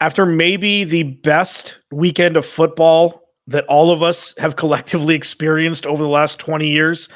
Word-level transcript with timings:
after 0.00 0.24
maybe 0.24 0.84
the 0.84 1.02
best 1.02 1.78
weekend 1.90 2.36
of 2.36 2.46
football 2.46 3.22
that 3.46 3.64
all 3.66 3.90
of 3.90 4.02
us 4.02 4.34
have 4.38 4.56
collectively 4.56 5.14
experienced 5.14 5.86
over 5.86 6.02
the 6.02 6.08
last 6.08 6.38
20 6.38 6.68
years, 6.68 7.08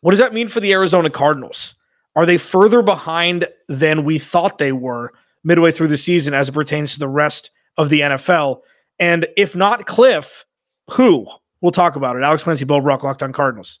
what 0.00 0.12
does 0.12 0.20
that 0.20 0.34
mean 0.34 0.48
for 0.48 0.60
the 0.60 0.72
Arizona 0.72 1.10
Cardinals? 1.10 1.74
Are 2.14 2.26
they 2.26 2.38
further 2.38 2.82
behind 2.82 3.46
than 3.68 4.04
we 4.04 4.18
thought 4.18 4.58
they 4.58 4.72
were 4.72 5.12
midway 5.42 5.72
through 5.72 5.88
the 5.88 5.96
season 5.96 6.34
as 6.34 6.48
it 6.48 6.52
pertains 6.52 6.92
to 6.94 6.98
the 6.98 7.08
rest 7.08 7.50
of 7.76 7.88
the 7.88 8.00
NFL? 8.00 8.60
And 8.98 9.26
if 9.36 9.56
not 9.56 9.86
Cliff, 9.86 10.46
who? 10.92 11.26
We'll 11.60 11.72
talk 11.72 11.96
about 11.96 12.16
it. 12.16 12.22
Alex 12.22 12.44
Clancy, 12.44 12.64
Bo 12.64 12.80
Brock, 12.80 13.02
Locked 13.02 13.22
on 13.22 13.32
Cardinals. 13.32 13.80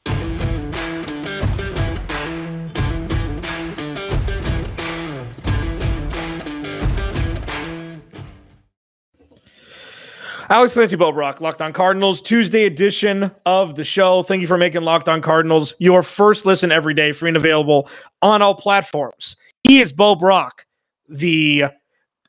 Alex 10.51 10.73
Clancy 10.73 10.97
Bo 10.97 11.13
Brock, 11.13 11.39
Locked 11.39 11.61
On 11.61 11.71
Cardinals, 11.71 12.19
Tuesday 12.19 12.65
edition 12.65 13.31
of 13.45 13.75
the 13.75 13.85
show. 13.85 14.21
Thank 14.21 14.41
you 14.41 14.47
for 14.47 14.57
making 14.57 14.81
Locked 14.81 15.07
On 15.07 15.21
Cardinals 15.21 15.73
your 15.79 16.03
first 16.03 16.45
listen 16.45 16.73
every 16.73 16.93
day, 16.93 17.13
free 17.13 17.29
and 17.29 17.37
available 17.37 17.89
on 18.21 18.41
all 18.41 18.53
platforms. 18.53 19.37
He 19.63 19.79
is 19.79 19.93
Bo 19.93 20.13
Brock, 20.13 20.65
the 21.07 21.67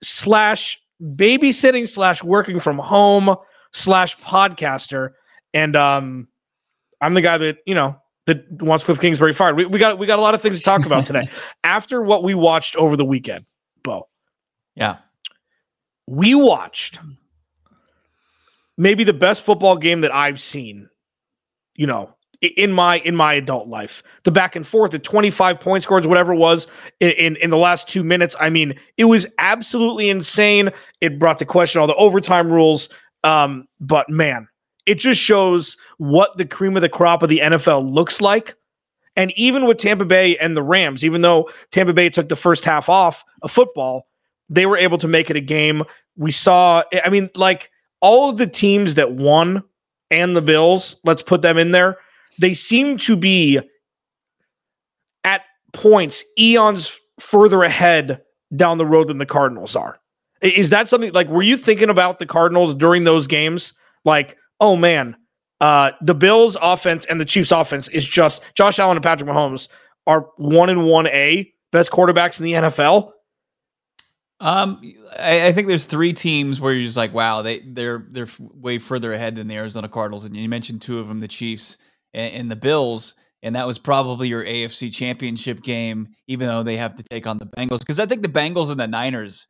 slash 0.04 0.80
babysitting 1.02 1.88
slash 1.88 2.22
working 2.22 2.60
from 2.60 2.78
home 2.78 3.34
slash 3.72 4.16
podcaster. 4.18 5.14
And 5.52 5.74
um, 5.74 6.28
I'm 7.00 7.14
the 7.14 7.22
guy 7.22 7.38
that, 7.38 7.56
you 7.66 7.74
know, 7.74 7.96
that 8.26 8.44
wants 8.62 8.84
Cliff 8.84 9.00
Kingsbury 9.00 9.32
fired. 9.32 9.56
We, 9.56 9.66
we 9.66 9.80
got 9.80 9.98
we 9.98 10.06
got 10.06 10.20
a 10.20 10.22
lot 10.22 10.36
of 10.36 10.40
things 10.40 10.58
to 10.58 10.64
talk 10.64 10.86
about 10.86 11.06
today. 11.06 11.24
After 11.64 12.00
what 12.00 12.22
we 12.22 12.34
watched 12.34 12.76
over 12.76 12.96
the 12.96 13.04
weekend, 13.04 13.46
Bo. 13.82 14.06
Yeah. 14.76 14.98
We 16.06 16.36
watched 16.36 17.00
maybe 18.76 19.04
the 19.04 19.12
best 19.12 19.44
football 19.44 19.76
game 19.76 20.00
that 20.02 20.14
I've 20.14 20.40
seen, 20.40 20.88
you 21.74 21.86
know, 21.86 22.14
in 22.42 22.72
my 22.72 22.98
in 22.98 23.14
my 23.14 23.34
adult 23.34 23.68
life. 23.68 24.02
The 24.24 24.32
back 24.32 24.56
and 24.56 24.66
forth, 24.66 24.90
the 24.90 24.98
25 24.98 25.60
point 25.60 25.82
scores, 25.82 26.06
whatever 26.06 26.32
it 26.32 26.38
was 26.38 26.66
in, 27.00 27.10
in, 27.10 27.36
in 27.36 27.50
the 27.50 27.56
last 27.56 27.88
two 27.88 28.02
minutes. 28.02 28.34
I 28.40 28.50
mean, 28.50 28.74
it 28.96 29.04
was 29.04 29.26
absolutely 29.38 30.10
insane. 30.10 30.70
It 31.00 31.18
brought 31.18 31.38
to 31.38 31.44
question 31.44 31.80
all 31.80 31.86
the 31.86 31.94
overtime 31.94 32.50
rules. 32.50 32.88
Um, 33.24 33.68
but 33.80 34.10
man, 34.10 34.48
it 34.86 34.96
just 34.96 35.20
shows 35.20 35.76
what 35.98 36.36
the 36.36 36.44
cream 36.44 36.76
of 36.76 36.82
the 36.82 36.88
crop 36.88 37.22
of 37.22 37.28
the 37.28 37.38
NFL 37.38 37.90
looks 37.90 38.20
like. 38.20 38.56
And 39.14 39.30
even 39.36 39.66
with 39.66 39.78
Tampa 39.78 40.04
Bay 40.04 40.36
and 40.38 40.56
the 40.56 40.62
Rams, 40.62 41.04
even 41.04 41.20
though 41.20 41.50
Tampa 41.70 41.92
Bay 41.92 42.08
took 42.08 42.28
the 42.28 42.36
first 42.36 42.64
half 42.64 42.88
off 42.88 43.24
of 43.42 43.50
football, 43.50 44.08
they 44.48 44.66
were 44.66 44.76
able 44.76 44.98
to 44.98 45.08
make 45.08 45.30
it 45.30 45.36
a 45.36 45.40
game. 45.40 45.84
We 46.16 46.30
saw, 46.30 46.82
I 47.04 47.10
mean, 47.10 47.30
like 47.36 47.70
all 48.02 48.28
of 48.28 48.36
the 48.36 48.46
teams 48.46 48.96
that 48.96 49.12
won 49.12 49.62
and 50.10 50.36
the 50.36 50.42
Bills, 50.42 50.96
let's 51.04 51.22
put 51.22 51.40
them 51.40 51.56
in 51.56 51.70
there, 51.70 51.96
they 52.38 52.52
seem 52.52 52.98
to 52.98 53.16
be 53.16 53.60
at 55.24 55.42
points 55.72 56.22
eons 56.38 56.98
further 57.18 57.62
ahead 57.62 58.20
down 58.54 58.76
the 58.76 58.84
road 58.84 59.08
than 59.08 59.18
the 59.18 59.24
Cardinals 59.24 59.74
are. 59.74 59.96
Is 60.42 60.70
that 60.70 60.88
something 60.88 61.12
like 61.12 61.28
were 61.28 61.42
you 61.42 61.56
thinking 61.56 61.88
about 61.88 62.18
the 62.18 62.26
Cardinals 62.26 62.74
during 62.74 63.04
those 63.04 63.26
games? 63.26 63.72
Like, 64.04 64.36
oh 64.60 64.76
man, 64.76 65.16
uh, 65.60 65.92
the 66.00 66.14
Bills 66.14 66.56
offense 66.60 67.04
and 67.06 67.20
the 67.20 67.24
Chiefs 67.24 67.52
offense 67.52 67.86
is 67.88 68.04
just 68.04 68.42
Josh 68.54 68.80
Allen 68.80 68.96
and 68.96 69.04
Patrick 69.04 69.30
Mahomes 69.30 69.68
are 70.08 70.26
one 70.36 70.68
and 70.68 70.84
one 70.84 71.06
A 71.06 71.52
best 71.70 71.92
quarterbacks 71.92 72.40
in 72.40 72.44
the 72.44 72.52
NFL. 72.54 73.12
Um, 74.42 74.80
I, 75.20 75.46
I, 75.46 75.52
think 75.52 75.68
there's 75.68 75.84
three 75.84 76.12
teams 76.12 76.60
where 76.60 76.72
you're 76.72 76.84
just 76.84 76.96
like, 76.96 77.14
wow, 77.14 77.42
they 77.42 77.60
they're 77.60 78.04
they're 78.10 78.26
way 78.40 78.80
further 78.80 79.12
ahead 79.12 79.36
than 79.36 79.46
the 79.46 79.54
Arizona 79.54 79.88
Cardinals, 79.88 80.24
and 80.24 80.36
you 80.36 80.48
mentioned 80.48 80.82
two 80.82 80.98
of 80.98 81.06
them, 81.06 81.20
the 81.20 81.28
Chiefs 81.28 81.78
and, 82.12 82.34
and 82.34 82.50
the 82.50 82.56
Bills, 82.56 83.14
and 83.44 83.54
that 83.54 83.68
was 83.68 83.78
probably 83.78 84.26
your 84.26 84.44
AFC 84.44 84.92
Championship 84.92 85.62
game, 85.62 86.08
even 86.26 86.48
though 86.48 86.64
they 86.64 86.76
have 86.76 86.96
to 86.96 87.04
take 87.04 87.28
on 87.28 87.38
the 87.38 87.46
Bengals, 87.46 87.78
because 87.80 88.00
I 88.00 88.06
think 88.06 88.22
the 88.22 88.28
Bengals 88.28 88.72
and 88.72 88.80
the 88.80 88.88
Niners, 88.88 89.46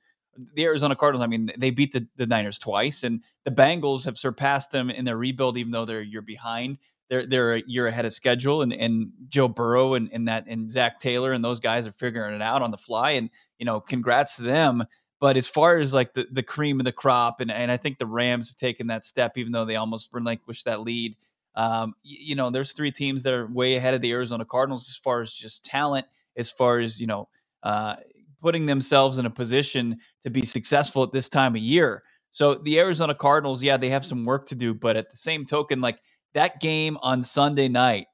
the 0.55 0.65
Arizona 0.65 0.95
Cardinals, 0.95 1.25
I 1.25 1.27
mean, 1.27 1.51
they 1.57 1.71
beat 1.71 1.93
the, 1.93 2.07
the 2.17 2.27
Niners 2.27 2.59
twice, 2.59 3.03
and 3.03 3.23
the 3.47 3.51
Bengals 3.51 4.05
have 4.05 4.19
surpassed 4.19 4.73
them 4.73 4.91
in 4.91 5.07
their 5.07 5.17
rebuild, 5.17 5.57
even 5.57 5.73
though 5.73 5.87
they're 5.87 6.01
a 6.01 6.05
year 6.05 6.21
behind. 6.21 6.77
They're 7.09 7.27
they're 7.27 7.55
a 7.55 7.63
year 7.67 7.87
ahead 7.87 8.07
of 8.07 8.13
schedule, 8.13 8.61
and 8.61 8.73
and 8.73 9.11
Joe 9.29 9.49
Burrow 9.49 9.95
and, 9.95 10.11
and 10.13 10.29
that 10.29 10.45
and 10.49 10.71
Zac 10.71 10.99
Taylor 10.99 11.33
and 11.33 11.45
those 11.45 11.61
guys 11.61 11.87
are 11.87 11.93
figuring 11.93 12.35
it 12.35 12.41
out 12.41 12.63
on 12.63 12.71
the 12.71 12.79
fly, 12.79 13.13
and 13.13 13.29
you 13.63 13.65
know, 13.65 13.81
congrats 13.81 14.35
to 14.35 14.43
them. 14.43 14.83
But 15.21 15.37
as 15.37 15.47
far 15.47 15.77
as 15.77 15.95
like 15.95 16.15
the, 16.15 16.27
the 16.33 16.43
cream 16.43 16.81
of 16.81 16.85
the 16.85 16.91
crop, 16.91 17.39
and, 17.39 17.49
and 17.49 17.71
I 17.71 17.77
think 17.77 17.99
the 17.99 18.09
Rams 18.09 18.49
have 18.49 18.57
taken 18.57 18.89
that 18.89 19.05
step, 19.05 19.39
even 19.39 19.53
though 19.53 19.65
they 19.65 19.77
almost 19.77 20.13
relinquished 20.13 20.65
that 20.65 20.81
lead. 20.81 21.15
Um, 21.55 21.95
you, 22.03 22.31
you 22.31 22.35
know, 22.35 22.51
there's 22.51 22.73
three 22.73 22.91
teams 22.91 23.23
that 23.23 23.33
are 23.33 23.47
way 23.47 23.77
ahead 23.77 23.95
of 23.95 24.01
the 24.01 24.11
Arizona 24.11 24.45
Cardinals 24.45 24.89
as 24.89 24.97
far 24.97 25.21
as 25.21 25.33
just 25.33 25.65
talent, 25.65 26.07
as 26.37 26.51
far 26.51 26.81
as, 26.81 27.01
you 27.01 27.07
know, 27.07 27.29
uh, 27.63 27.95
putting 28.41 28.67
themselves 28.67 29.19
in 29.19 29.27
a 29.27 29.31
position 29.31 29.97
to 30.23 30.29
be 30.29 30.45
successful 30.45 31.05
at 31.05 31.13
this 31.13 31.29
time 31.29 31.55
of 31.55 31.63
year. 31.63 32.03
So 32.33 32.57
the 32.57 32.81
Arizona 32.81 33.15
Cardinals, 33.15 33.63
yeah, 33.63 33.77
they 33.77 33.91
have 33.91 34.05
some 34.05 34.25
work 34.25 34.47
to 34.47 34.57
do, 34.57 34.75
but 34.75 34.97
at 34.97 35.09
the 35.09 35.17
same 35.17 35.47
token, 35.47 35.81
like 35.81 36.01
that 36.35 36.59
game 36.59 36.99
on 37.01 37.23
Sunday 37.23 37.69
night 37.69 38.07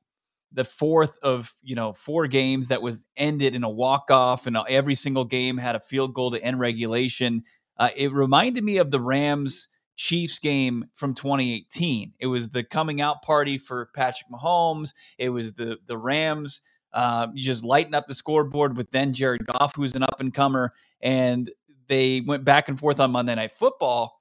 the 0.52 0.64
fourth 0.64 1.18
of 1.22 1.54
you 1.62 1.74
know 1.74 1.92
four 1.92 2.26
games 2.26 2.68
that 2.68 2.82
was 2.82 3.06
ended 3.16 3.54
in 3.54 3.64
a 3.64 3.68
walk 3.68 4.10
off, 4.10 4.46
and 4.46 4.56
every 4.68 4.94
single 4.94 5.24
game 5.24 5.58
had 5.58 5.76
a 5.76 5.80
field 5.80 6.14
goal 6.14 6.30
to 6.30 6.42
end 6.42 6.58
regulation. 6.58 7.44
Uh, 7.76 7.90
it 7.96 8.12
reminded 8.12 8.64
me 8.64 8.78
of 8.78 8.90
the 8.90 9.00
Rams 9.00 9.68
Chiefs 9.96 10.38
game 10.38 10.86
from 10.94 11.14
2018. 11.14 12.14
It 12.18 12.26
was 12.28 12.50
the 12.50 12.64
coming 12.64 13.00
out 13.00 13.22
party 13.22 13.58
for 13.58 13.90
Patrick 13.94 14.30
Mahomes. 14.30 14.94
It 15.18 15.30
was 15.30 15.54
the 15.54 15.78
the 15.86 15.98
Rams. 15.98 16.62
Uh, 16.92 17.28
you 17.34 17.44
just 17.44 17.64
lighten 17.64 17.94
up 17.94 18.06
the 18.06 18.14
scoreboard 18.14 18.76
with 18.76 18.90
then 18.90 19.12
Jared 19.12 19.46
Goff, 19.46 19.76
who's 19.76 19.94
an 19.94 20.02
up 20.02 20.20
and 20.20 20.32
comer, 20.32 20.72
and 21.02 21.50
they 21.88 22.20
went 22.20 22.44
back 22.44 22.68
and 22.68 22.78
forth 22.78 23.00
on 23.00 23.10
Monday 23.10 23.34
Night 23.34 23.52
Football. 23.52 24.14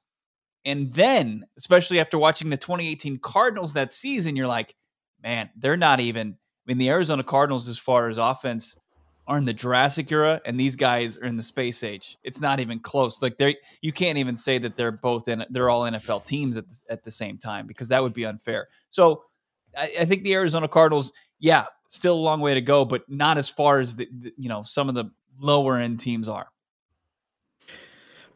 And 0.66 0.94
then, 0.94 1.46
especially 1.58 2.00
after 2.00 2.18
watching 2.18 2.50
the 2.50 2.58
2018 2.58 3.20
Cardinals 3.20 3.74
that 3.74 3.94
season, 3.94 4.36
you're 4.36 4.48
like, 4.48 4.76
man, 5.28 5.50
they're 5.58 5.78
not 5.78 6.00
even. 6.00 6.30
I 6.30 6.64
mean, 6.66 6.78
the 6.78 6.90
Arizona 6.90 7.24
Cardinals, 7.24 7.68
as 7.68 7.78
far 7.78 8.08
as 8.08 8.18
offense, 8.18 8.78
are 9.28 9.38
in 9.38 9.46
the 9.46 9.54
Jurassic 9.54 10.12
era, 10.12 10.42
and 10.46 10.60
these 10.60 10.76
guys 10.76 11.18
are 11.18 11.26
in 11.26 11.36
the 11.36 11.44
space 11.44 11.84
age. 11.84 12.18
It's 12.24 12.40
not 12.40 12.60
even 12.60 12.80
close. 12.80 13.22
Like 13.22 13.38
they, 13.38 13.58
you 13.82 13.92
can't 13.92 14.18
even 14.18 14.36
say 14.36 14.58
that 14.60 14.78
they're 14.78 14.92
both 14.92 15.28
in. 15.28 15.44
They're 15.50 15.70
all 15.70 15.82
NFL 15.82 16.24
teams 16.24 16.58
at 16.58 16.70
the, 16.70 16.80
at 16.90 17.04
the 17.04 17.12
same 17.12 17.38
time 17.38 17.68
because 17.68 17.90
that 17.90 18.02
would 18.02 18.14
be 18.14 18.26
unfair. 18.26 18.70
So, 18.90 19.24
I, 19.78 19.90
I 20.00 20.06
think 20.06 20.24
the 20.24 20.34
Arizona 20.34 20.68
Cardinals, 20.68 21.12
yeah, 21.40 21.66
still 21.90 22.16
a 22.16 22.20
long 22.20 22.40
way 22.40 22.54
to 22.54 22.62
go, 22.62 22.86
but 22.86 23.04
not 23.10 23.38
as 23.38 23.50
far 23.50 23.80
as 23.80 23.96
the, 23.98 24.08
the 24.20 24.34
you 24.38 24.48
know 24.48 24.62
some 24.62 24.88
of 24.88 24.96
the 24.96 25.12
lower 25.40 25.76
end 25.76 26.00
teams 26.00 26.30
are. 26.30 26.48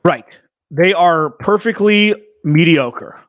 Right. 0.03 0.39
They 0.71 0.93
are 0.93 1.29
perfectly 1.29 2.15
mediocre 2.43 3.21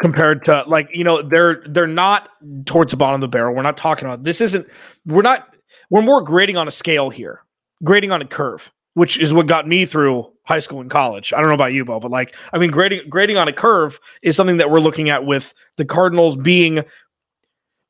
compared 0.00 0.44
to 0.46 0.64
like 0.66 0.88
you 0.92 1.04
know 1.04 1.22
they're 1.22 1.62
they're 1.68 1.86
not 1.86 2.28
towards 2.64 2.90
the 2.90 2.96
bottom 2.96 3.16
of 3.16 3.20
the 3.20 3.28
barrel. 3.28 3.54
We're 3.54 3.62
not 3.62 3.76
talking 3.76 4.06
about 4.06 4.24
this. 4.24 4.40
Isn't 4.40 4.66
we're 5.06 5.22
not 5.22 5.54
we're 5.90 6.02
more 6.02 6.22
grading 6.22 6.56
on 6.56 6.66
a 6.66 6.70
scale 6.70 7.10
here, 7.10 7.42
grading 7.84 8.10
on 8.10 8.22
a 8.22 8.26
curve, 8.26 8.72
which 8.94 9.18
is 9.18 9.32
what 9.34 9.46
got 9.46 9.68
me 9.68 9.86
through 9.86 10.30
high 10.44 10.58
school 10.58 10.80
and 10.80 10.90
college. 10.90 11.32
I 11.32 11.40
don't 11.40 11.48
know 11.48 11.54
about 11.54 11.72
you, 11.72 11.84
Bo, 11.84 12.00
but 12.00 12.10
like 12.10 12.34
I 12.52 12.58
mean, 12.58 12.70
grading 12.70 13.08
grading 13.08 13.36
on 13.36 13.48
a 13.48 13.52
curve 13.52 14.00
is 14.22 14.36
something 14.36 14.56
that 14.56 14.70
we're 14.70 14.80
looking 14.80 15.10
at 15.10 15.24
with 15.24 15.54
the 15.76 15.84
Cardinals 15.84 16.36
being 16.36 16.82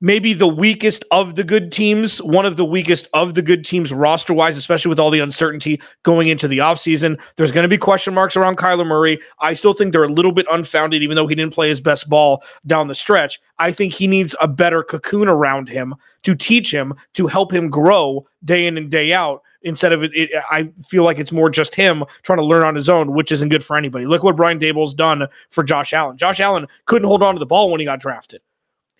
maybe 0.00 0.32
the 0.32 0.49
weakest 0.49 1.05
of 1.11 1.35
the 1.35 1.44
good 1.44 1.70
teams, 1.70 2.23
one 2.23 2.47
of 2.47 2.56
the 2.56 2.64
weakest 2.64 3.08
of 3.12 3.35
the 3.35 3.43
good 3.43 3.64
teams 3.64 3.93
roster 3.93 4.32
wise, 4.32 4.56
especially 4.56 4.88
with 4.88 4.99
all 4.99 5.11
the 5.11 5.20
uncertainty 5.20 5.81
going 6.02 6.29
into 6.29 6.49
the 6.49 6.58
offseason. 6.58 7.20
There's 7.37 7.52
going 7.52 7.64
to 7.64 7.69
be 7.69 7.79
question 7.79 8.14
marks 8.14 8.37
around 8.37 8.56
Kyler 8.56 8.87
Murray. 8.87 9.20
I 9.41 9.52
still 9.52 9.73
think 9.73 9.93
they're 9.93 10.05
a 10.05 10.12
little 10.12 10.32
bit 10.32 10.47
unfounded, 10.50 11.02
even 11.02 11.17
though 11.17 11.26
he 11.26 11.35
didn't 11.35 11.55
play 11.55 11.69
his 11.69 11.81
best 11.81 12.08
ball 12.08 12.43
down 12.67 12.88
the 12.88 12.94
stretch. 12.94 13.41
I 13.58 13.73
think 13.73 13.93
he 13.93 14.06
needs 14.06 14.35
a 14.41 14.49
better 14.49 14.82
cocoon 14.82 15.29
around 15.29 15.69
him 15.69 15.94
to 16.23 16.35
teach 16.35 16.73
him, 16.73 16.94
to 17.14 17.26
help 17.26 17.52
him 17.52 17.69
grow 17.69 18.26
day 18.44 18.67
in 18.67 18.76
and 18.76 18.91
day 18.91 19.12
out. 19.12 19.43
Instead 19.62 19.93
of 19.93 20.02
it, 20.02 20.11
it 20.14 20.31
I 20.50 20.73
feel 20.88 21.05
like 21.05 21.19
it's 21.19 21.32
more 21.32 21.50
just 21.50 21.75
him 21.75 22.02
trying 22.23 22.38
to 22.38 22.44
learn 22.44 22.64
on 22.64 22.75
his 22.75 22.88
own, 22.88 23.12
which 23.12 23.31
isn't 23.31 23.50
good 23.50 23.62
for 23.62 23.76
anybody. 23.76 24.06
Look 24.06 24.23
what 24.23 24.37
Brian 24.37 24.58
Daboll's 24.58 24.94
done 24.94 25.26
for 25.50 25.62
Josh 25.62 25.93
Allen. 25.93 26.17
Josh 26.17 26.41
Allen 26.41 26.67
couldn't 26.87 27.08
hold 27.08 27.23
on 27.23 27.35
to 27.35 27.38
the 27.38 27.44
ball 27.44 27.70
when 27.70 27.79
he 27.79 27.85
got 27.85 28.00
drafted. 28.00 28.41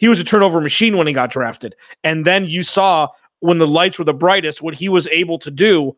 He 0.00 0.08
was 0.08 0.19
a 0.19 0.25
turnover 0.25 0.62
machine 0.62 0.97
when 0.97 1.06
he 1.06 1.12
got 1.12 1.31
drafted. 1.31 1.76
And 2.02 2.25
then 2.25 2.47
you 2.47 2.62
saw 2.62 3.08
when 3.41 3.58
the 3.58 3.67
lights 3.67 3.99
were 3.99 4.05
the 4.06 4.14
brightest 4.14 4.62
what 4.62 4.73
he 4.73 4.88
was 4.88 5.06
able 5.08 5.38
to 5.41 5.50
do 5.50 5.94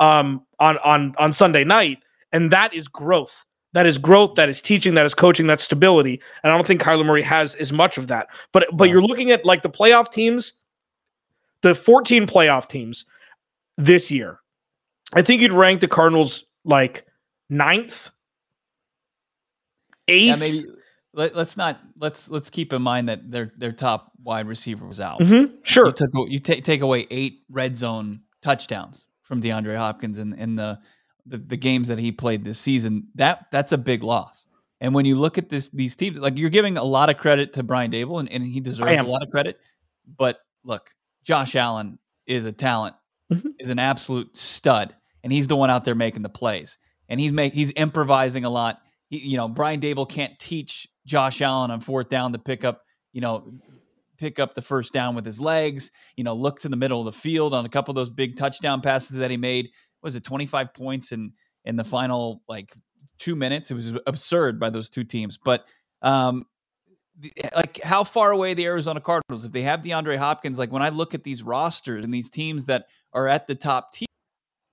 um, 0.00 0.46
on 0.58 0.78
on 0.78 1.14
on 1.18 1.34
Sunday 1.34 1.62
night, 1.62 1.98
and 2.32 2.50
that 2.50 2.72
is 2.72 2.88
growth. 2.88 3.44
That 3.74 3.84
is 3.84 3.98
growth. 3.98 4.36
That 4.36 4.48
is 4.48 4.62
teaching. 4.62 4.94
That 4.94 5.04
is 5.04 5.14
coaching. 5.14 5.46
That's 5.46 5.62
stability. 5.62 6.22
And 6.42 6.50
I 6.50 6.56
don't 6.56 6.66
think 6.66 6.80
Kyler 6.80 7.04
Murray 7.04 7.22
has 7.22 7.54
as 7.56 7.70
much 7.70 7.98
of 7.98 8.08
that. 8.08 8.28
But 8.50 8.66
but 8.72 8.88
you're 8.88 9.02
looking 9.02 9.30
at 9.30 9.44
like 9.44 9.60
the 9.60 9.70
playoff 9.70 10.10
teams, 10.10 10.54
the 11.60 11.74
14 11.74 12.26
playoff 12.26 12.66
teams 12.66 13.04
this 13.76 14.10
year. 14.10 14.40
I 15.12 15.20
think 15.20 15.42
you'd 15.42 15.52
rank 15.52 15.82
the 15.82 15.88
Cardinals 15.88 16.44
like 16.64 17.06
ninth, 17.50 18.08
eighth. 20.08 20.28
Yeah, 20.28 20.36
maybe 20.36 20.64
let, 21.14 21.36
us 21.36 21.56
not 21.56 21.80
let's 21.98 22.30
let's 22.30 22.50
keep 22.50 22.72
in 22.72 22.82
mind 22.82 23.08
that 23.08 23.30
their 23.30 23.52
their 23.56 23.72
top 23.72 24.12
wide 24.22 24.46
receiver 24.46 24.86
was 24.86 25.00
out. 25.00 25.20
Mm-hmm, 25.20 25.54
sure, 25.62 25.86
you, 25.86 25.92
took, 25.92 26.10
you 26.28 26.38
take 26.38 26.64
take 26.64 26.80
away 26.80 27.06
eight 27.10 27.42
red 27.50 27.76
zone 27.76 28.20
touchdowns 28.40 29.06
from 29.22 29.40
DeAndre 29.40 29.76
Hopkins 29.76 30.18
in 30.18 30.32
in 30.34 30.56
the, 30.56 30.78
the 31.26 31.38
the 31.38 31.56
games 31.56 31.88
that 31.88 31.98
he 31.98 32.12
played 32.12 32.44
this 32.44 32.58
season. 32.58 33.08
That 33.14 33.46
that's 33.50 33.72
a 33.72 33.78
big 33.78 34.02
loss. 34.02 34.46
And 34.80 34.94
when 34.94 35.04
you 35.04 35.14
look 35.14 35.38
at 35.38 35.48
this 35.48 35.68
these 35.68 35.96
teams, 35.96 36.18
like 36.18 36.38
you're 36.38 36.50
giving 36.50 36.76
a 36.76 36.84
lot 36.84 37.10
of 37.10 37.16
credit 37.16 37.52
to 37.54 37.62
Brian 37.62 37.90
Daboll, 37.90 38.20
and, 38.20 38.30
and 38.32 38.44
he 38.44 38.60
deserves 38.60 39.00
a 39.00 39.04
lot 39.04 39.22
of 39.22 39.30
credit. 39.30 39.58
But 40.16 40.38
look, 40.64 40.90
Josh 41.24 41.54
Allen 41.54 41.98
is 42.26 42.44
a 42.44 42.52
talent, 42.52 42.96
mm-hmm. 43.32 43.50
is 43.58 43.70
an 43.70 43.78
absolute 43.78 44.36
stud, 44.36 44.94
and 45.22 45.32
he's 45.32 45.46
the 45.46 45.56
one 45.56 45.70
out 45.70 45.84
there 45.84 45.94
making 45.94 46.22
the 46.22 46.28
plays. 46.28 46.78
And 47.08 47.20
he's 47.20 47.32
make 47.32 47.52
he's 47.52 47.72
improvising 47.76 48.44
a 48.44 48.50
lot. 48.50 48.80
He, 49.08 49.18
you 49.18 49.36
know, 49.36 49.46
Brian 49.46 49.80
Daboll 49.80 50.08
can't 50.08 50.38
teach 50.38 50.88
Josh 51.06 51.40
Allen 51.40 51.70
on 51.70 51.80
fourth 51.80 52.08
down 52.08 52.32
to 52.32 52.38
pick 52.38 52.64
up, 52.64 52.82
you 53.12 53.20
know, 53.20 53.52
pick 54.18 54.38
up 54.38 54.54
the 54.54 54.62
first 54.62 54.92
down 54.92 55.14
with 55.14 55.24
his 55.24 55.40
legs, 55.40 55.90
you 56.16 56.24
know, 56.24 56.34
look 56.34 56.60
to 56.60 56.68
the 56.68 56.76
middle 56.76 57.00
of 57.00 57.06
the 57.06 57.18
field 57.18 57.54
on 57.54 57.64
a 57.64 57.68
couple 57.68 57.90
of 57.90 57.96
those 57.96 58.10
big 58.10 58.36
touchdown 58.36 58.80
passes 58.80 59.18
that 59.18 59.30
he 59.30 59.36
made. 59.36 59.70
was 60.02 60.14
it 60.14 60.24
25 60.24 60.72
points 60.74 61.12
in 61.12 61.32
in 61.64 61.76
the 61.76 61.84
final 61.84 62.42
like 62.48 62.72
2 63.18 63.34
minutes? 63.34 63.70
It 63.70 63.74
was 63.74 63.94
absurd 64.06 64.60
by 64.60 64.70
those 64.70 64.88
two 64.88 65.04
teams. 65.04 65.38
But 65.42 65.64
um 66.02 66.46
like 67.54 67.80
how 67.82 68.04
far 68.04 68.30
away 68.30 68.54
the 68.54 68.64
Arizona 68.64 69.00
Cardinals 69.00 69.44
if 69.44 69.52
they 69.52 69.62
have 69.62 69.80
DeAndre 69.80 70.16
Hopkins 70.16 70.58
like 70.58 70.72
when 70.72 70.82
I 70.82 70.88
look 70.88 71.14
at 71.14 71.24
these 71.24 71.42
rosters 71.42 72.04
and 72.04 72.12
these 72.12 72.30
teams 72.30 72.66
that 72.66 72.86
are 73.12 73.28
at 73.28 73.46
the 73.46 73.54
top 73.54 73.92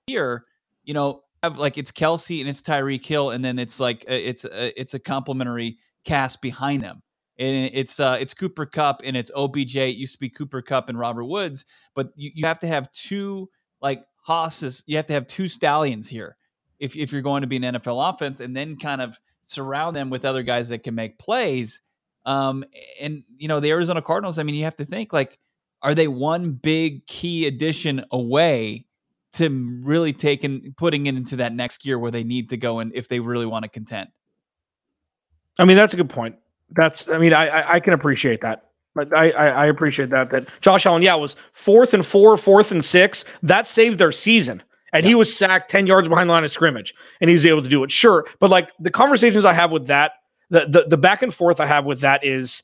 tier, 0.07 0.45
you 0.83 0.93
know, 0.93 1.23
have 1.43 1.57
like 1.57 1.77
it's 1.77 1.91
Kelce 1.91 2.39
and 2.39 2.49
it's 2.49 2.61
Tyreek 2.61 3.05
Hill 3.05 3.31
and 3.31 3.43
then 3.43 3.59
it's 3.59 3.79
like 3.79 4.05
it's 4.07 4.45
a, 4.45 4.79
it's 4.79 4.93
a 4.93 4.99
complementary 4.99 5.77
cast 6.09 6.41
behind 6.41 6.81
them. 6.81 7.01
And 7.38 7.69
it's 7.73 8.00
uh, 8.00 8.17
it's 8.19 8.33
Cooper 8.33 8.65
Kupp 8.65 9.01
and 9.03 9.15
it's 9.15 9.31
OBJ. 9.33 9.75
It 9.77 9.95
used 9.95 10.13
to 10.13 10.19
be 10.19 10.29
Cooper 10.29 10.61
Kupp 10.61 10.89
and 10.89 11.00
Robert 11.00 11.23
Woods, 11.23 11.63
but 11.95 12.11
you, 12.15 12.31
you 12.33 12.45
have 12.45 12.59
to 12.59 12.67
have 12.67 12.91
two 12.91 13.50
like 13.81 14.03
hosses. 14.23 14.83
You 14.88 14.97
have 14.97 15.06
to 15.06 15.13
have 15.13 15.25
two 15.25 15.47
stallions 15.47 16.09
here 16.09 16.35
if 16.79 16.97
if 16.97 17.13
you're 17.13 17.21
going 17.21 17.41
to 17.41 17.47
be 17.47 17.56
an 17.56 17.63
NFL 17.63 18.13
offense, 18.13 18.41
and 18.41 18.57
then 18.57 18.75
kind 18.75 19.01
of 19.01 19.17
surround 19.44 19.95
them 19.95 20.09
with 20.09 20.25
other 20.25 20.44
guys 20.44 20.67
that 20.69 20.83
can 20.83 20.95
make 20.95 21.17
plays. 21.17 21.81
Um, 22.25 22.65
and 23.01 23.23
you 23.38 23.47
know 23.47 23.62
the 23.62 23.69
Arizona 23.69 24.01
Cardinals. 24.01 24.38
I 24.38 24.44
mean, 24.44 24.55
you 24.55 24.65
have 24.65 24.75
to 24.75 24.85
think 24.85 25.13
like, 25.13 25.39
are 25.81 25.95
they 25.95 26.09
one 26.09 26.51
big 26.51 27.07
key 27.07 27.47
addition 27.47 28.03
away 28.12 28.85
to 29.33 29.47
really 29.85 30.12
taking 30.12 30.73
putting 30.75 31.05
it 31.05 31.15
into 31.15 31.38
that 31.38 31.53
next 31.53 31.85
year 31.85 31.97
where 31.97 32.12
they 32.12 32.25
need 32.25 32.50
to 32.50 32.57
go 32.57 32.79
and 32.79 32.94
if 32.94 33.07
they 33.07 33.21
really 33.21 33.45
want 33.45 33.63
to 33.63 33.69
contend? 33.69 34.09
I 35.59 35.65
mean, 35.65 35.77
that's 35.77 35.94
a 35.94 35.97
good 35.97 36.09
point. 36.09 36.35
That's, 36.71 37.07
I 37.07 37.17
mean, 37.17 37.33
I, 37.33 37.47
I, 37.47 37.73
I 37.75 37.79
can 37.79 37.94
appreciate 37.94 38.41
that. 38.41 38.65
But 38.95 39.15
I, 39.15 39.31
I, 39.31 39.47
I 39.47 39.65
appreciate 39.67 40.09
that. 40.09 40.31
That 40.31 40.47
Josh 40.61 40.85
Allen, 40.85 41.01
yeah, 41.01 41.15
was 41.15 41.35
fourth 41.53 41.94
and 41.94 42.06
four, 42.06 42.35
fourth 42.38 42.71
and 42.71 42.83
six. 42.83 43.23
That 43.44 43.67
saved 43.67 44.00
their 44.00 44.11
season. 44.11 44.63
And 44.91 45.03
yeah. 45.03 45.09
he 45.09 45.15
was 45.15 45.35
sacked 45.35 45.69
10 45.69 45.88
yards 45.88 46.09
behind 46.09 46.29
line 46.29 46.44
of 46.44 46.51
scrimmage 46.51 46.95
and 47.21 47.29
he 47.29 47.35
was 47.35 47.45
able 47.45 47.61
to 47.61 47.69
do 47.69 47.83
it. 47.83 47.91
Sure. 47.91 48.25
But 48.39 48.50
like 48.50 48.71
the 48.79 48.89
conversations 48.89 49.45
I 49.45 49.53
have 49.53 49.71
with 49.71 49.88
that, 49.88 50.13
the, 50.50 50.65
the, 50.67 50.85
the 50.88 50.97
back 50.97 51.21
and 51.21 51.33
forth 51.33 51.59
I 51.59 51.67
have 51.67 51.85
with 51.85 52.01
that 52.01 52.25
is 52.25 52.63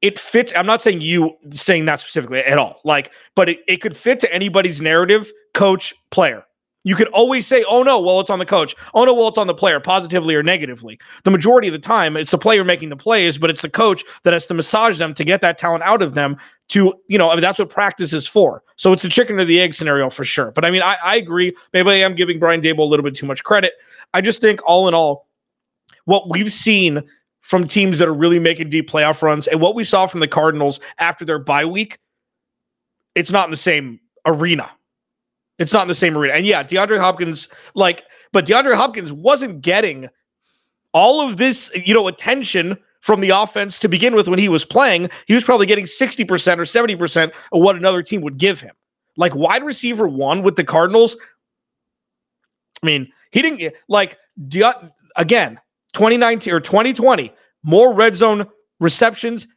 it 0.00 0.18
fits. 0.18 0.52
I'm 0.54 0.66
not 0.66 0.80
saying 0.80 1.00
you 1.00 1.36
saying 1.50 1.86
that 1.86 2.00
specifically 2.00 2.38
at 2.40 2.58
all. 2.58 2.80
Like, 2.84 3.10
but 3.34 3.48
it, 3.48 3.58
it 3.66 3.78
could 3.78 3.96
fit 3.96 4.20
to 4.20 4.32
anybody's 4.32 4.80
narrative, 4.80 5.32
coach, 5.54 5.92
player. 6.10 6.44
You 6.84 6.94
could 6.94 7.08
always 7.08 7.46
say, 7.46 7.64
oh 7.68 7.82
no, 7.82 8.00
well, 8.00 8.20
it's 8.20 8.30
on 8.30 8.38
the 8.38 8.46
coach. 8.46 8.74
Oh 8.94 9.04
no, 9.04 9.12
well, 9.12 9.28
it's 9.28 9.38
on 9.38 9.46
the 9.46 9.54
player, 9.54 9.80
positively 9.80 10.34
or 10.34 10.42
negatively. 10.42 10.98
The 11.24 11.30
majority 11.30 11.68
of 11.68 11.72
the 11.72 11.78
time, 11.78 12.16
it's 12.16 12.30
the 12.30 12.38
player 12.38 12.64
making 12.64 12.88
the 12.88 12.96
plays, 12.96 13.36
but 13.36 13.50
it's 13.50 13.62
the 13.62 13.68
coach 13.68 14.04
that 14.22 14.32
has 14.32 14.46
to 14.46 14.54
massage 14.54 14.98
them 14.98 15.12
to 15.14 15.24
get 15.24 15.40
that 15.40 15.58
talent 15.58 15.82
out 15.82 16.02
of 16.02 16.14
them 16.14 16.36
to, 16.68 16.94
you 17.08 17.18
know, 17.18 17.30
I 17.30 17.34
mean, 17.34 17.42
that's 17.42 17.58
what 17.58 17.68
practice 17.68 18.12
is 18.12 18.26
for. 18.26 18.62
So 18.76 18.92
it's 18.92 19.04
a 19.04 19.08
chicken 19.08 19.40
or 19.40 19.44
the 19.44 19.60
egg 19.60 19.74
scenario 19.74 20.08
for 20.08 20.24
sure. 20.24 20.50
But 20.52 20.64
I 20.64 20.70
mean, 20.70 20.82
I, 20.82 20.96
I 21.02 21.16
agree. 21.16 21.54
Maybe 21.72 21.90
I 21.90 21.94
am 21.94 22.14
giving 22.14 22.38
Brian 22.38 22.60
Daboll 22.60 22.80
a 22.80 22.84
little 22.84 23.04
bit 23.04 23.14
too 23.14 23.26
much 23.26 23.42
credit. 23.42 23.72
I 24.14 24.20
just 24.20 24.40
think 24.40 24.60
all 24.64 24.88
in 24.88 24.94
all, 24.94 25.26
what 26.04 26.30
we've 26.30 26.52
seen 26.52 27.02
from 27.40 27.66
teams 27.66 27.98
that 27.98 28.08
are 28.08 28.14
really 28.14 28.38
making 28.38 28.70
deep 28.70 28.88
playoff 28.90 29.22
runs 29.22 29.46
and 29.46 29.60
what 29.60 29.74
we 29.74 29.84
saw 29.84 30.06
from 30.06 30.20
the 30.20 30.28
Cardinals 30.28 30.80
after 30.98 31.24
their 31.24 31.38
bye 31.38 31.64
week, 31.64 31.98
it's 33.14 33.30
not 33.30 33.44
in 33.44 33.50
the 33.50 33.56
same 33.56 34.00
arena. 34.24 34.70
It's 35.58 35.72
not 35.72 35.82
in 35.82 35.88
the 35.88 35.94
same 35.94 36.16
arena. 36.16 36.34
And 36.34 36.46
yeah, 36.46 36.62
DeAndre 36.62 36.98
Hopkins, 36.98 37.48
like, 37.74 38.04
but 38.32 38.46
DeAndre 38.46 38.74
Hopkins 38.74 39.12
wasn't 39.12 39.60
getting 39.60 40.08
all 40.92 41.26
of 41.26 41.36
this, 41.36 41.70
you 41.74 41.94
know, 41.94 42.08
attention 42.08 42.78
from 43.00 43.20
the 43.20 43.30
offense 43.30 43.78
to 43.80 43.88
begin 43.88 44.14
with 44.14 44.28
when 44.28 44.38
he 44.38 44.48
was 44.48 44.64
playing. 44.64 45.10
He 45.26 45.34
was 45.34 45.44
probably 45.44 45.66
getting 45.66 45.84
60% 45.84 46.20
or 46.58 46.62
70% 46.62 47.32
of 47.52 47.62
what 47.62 47.76
another 47.76 48.02
team 48.02 48.20
would 48.22 48.38
give 48.38 48.60
him. 48.60 48.74
Like 49.16 49.34
wide 49.34 49.64
receiver 49.64 50.06
one 50.06 50.42
with 50.42 50.56
the 50.56 50.64
Cardinals. 50.64 51.16
I 52.82 52.86
mean, 52.86 53.12
he 53.32 53.42
didn't 53.42 53.74
like 53.88 54.18
De- 54.48 54.92
again, 55.16 55.60
2019 55.94 56.52
or 56.52 56.60
2020, 56.60 57.32
more 57.64 57.92
red 57.92 58.14
zone 58.14 58.46
receptions 58.78 59.48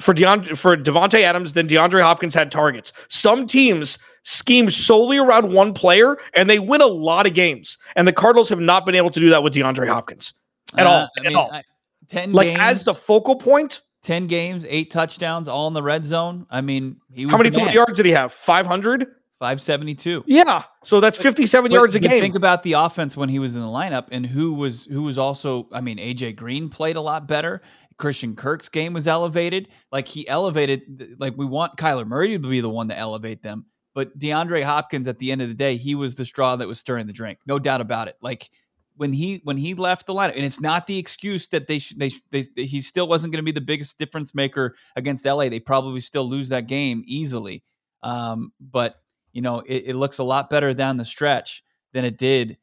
for 0.00 0.14
DeAndre, 0.14 0.56
for 0.56 0.76
Davante 0.76 1.20
Adams 1.20 1.52
than 1.52 1.66
DeAndre 1.66 2.02
Hopkins 2.02 2.34
had 2.34 2.52
targets. 2.52 2.92
Some 3.08 3.46
teams 3.46 3.98
scheme 4.22 4.70
solely 4.70 5.18
around 5.18 5.52
one 5.52 5.72
player 5.72 6.18
and 6.34 6.48
they 6.48 6.58
win 6.58 6.80
a 6.80 6.86
lot 6.86 7.26
of 7.26 7.34
games. 7.34 7.78
And 7.96 8.06
the 8.06 8.12
Cardinals 8.12 8.48
have 8.50 8.60
not 8.60 8.86
been 8.86 8.94
able 8.94 9.10
to 9.10 9.20
do 9.20 9.30
that 9.30 9.42
with 9.42 9.54
DeAndre 9.54 9.88
Hopkins 9.88 10.34
at 10.76 10.86
uh, 10.86 10.90
all. 10.90 11.08
I 11.18 11.26
at 11.26 11.34
all. 11.34 11.50
I, 11.52 11.62
10 12.08 12.32
like 12.32 12.48
games, 12.48 12.60
as 12.60 12.84
the 12.84 12.94
focal 12.94 13.36
point. 13.36 13.80
10 14.02 14.26
games, 14.28 14.64
eight 14.68 14.90
touchdowns, 14.90 15.48
all 15.48 15.66
in 15.66 15.74
the 15.74 15.82
red 15.82 16.04
zone. 16.04 16.46
I 16.50 16.60
mean, 16.60 17.00
How 17.28 17.36
many 17.36 17.50
yards 17.72 17.96
did 17.96 18.06
he 18.06 18.12
have? 18.12 18.32
500? 18.32 19.06
572. 19.40 20.24
Yeah. 20.26 20.64
So 20.82 21.00
that's 21.00 21.18
57 21.18 21.70
but, 21.70 21.74
yards 21.74 21.94
a 21.94 22.00
game. 22.00 22.20
Think 22.20 22.34
about 22.34 22.62
the 22.62 22.72
offense 22.72 23.16
when 23.16 23.28
he 23.28 23.38
was 23.38 23.54
in 23.54 23.62
the 23.62 23.68
lineup 23.68 24.06
and 24.10 24.26
who 24.26 24.52
was 24.52 24.86
who 24.86 25.02
was 25.02 25.16
also, 25.16 25.68
I 25.72 25.80
mean, 25.80 25.98
AJ 25.98 26.36
Green 26.36 26.68
played 26.68 26.96
a 26.96 27.00
lot 27.00 27.28
better. 27.28 27.62
Christian 27.98 28.36
Kirk's 28.36 28.68
game 28.68 28.92
was 28.94 29.06
elevated. 29.06 29.68
Like 29.92 30.08
he 30.08 30.26
elevated, 30.26 31.16
like 31.18 31.36
we 31.36 31.44
want 31.44 31.76
Kyler 31.76 32.06
Murray 32.06 32.38
to 32.38 32.38
be 32.38 32.60
the 32.60 32.70
one 32.70 32.88
to 32.88 32.96
elevate 32.96 33.42
them. 33.42 33.66
But 33.94 34.16
DeAndre 34.18 34.62
Hopkins, 34.62 35.08
at 35.08 35.18
the 35.18 35.32
end 35.32 35.42
of 35.42 35.48
the 35.48 35.54
day, 35.54 35.76
he 35.76 35.94
was 35.94 36.14
the 36.14 36.24
straw 36.24 36.56
that 36.56 36.68
was 36.68 36.78
stirring 36.78 37.06
the 37.06 37.12
drink. 37.12 37.40
No 37.46 37.58
doubt 37.58 37.80
about 37.80 38.06
it. 38.06 38.16
Like 38.22 38.48
when 38.96 39.12
he 39.12 39.40
when 39.44 39.56
he 39.56 39.74
left 39.74 40.06
the 40.06 40.14
lineup, 40.14 40.36
and 40.36 40.44
it's 40.44 40.60
not 40.60 40.86
the 40.86 40.98
excuse 40.98 41.48
that 41.48 41.66
they 41.66 41.80
they, 41.96 42.12
they, 42.30 42.44
they 42.54 42.64
he 42.64 42.80
still 42.80 43.08
wasn't 43.08 43.32
going 43.32 43.44
to 43.44 43.44
be 43.44 43.52
the 43.52 43.60
biggest 43.60 43.98
difference 43.98 44.34
maker 44.34 44.76
against 44.94 45.26
LA. 45.26 45.48
They 45.48 45.60
probably 45.60 46.00
still 46.00 46.28
lose 46.28 46.50
that 46.50 46.68
game 46.68 47.02
easily. 47.06 47.64
Um, 48.02 48.52
but 48.60 48.96
you 49.32 49.42
know, 49.42 49.60
it, 49.60 49.84
it 49.86 49.96
looks 49.96 50.18
a 50.18 50.24
lot 50.24 50.50
better 50.50 50.72
down 50.74 50.96
the 50.96 51.04
stretch 51.04 51.64
than 51.92 52.04
it 52.04 52.18
did 52.18 52.58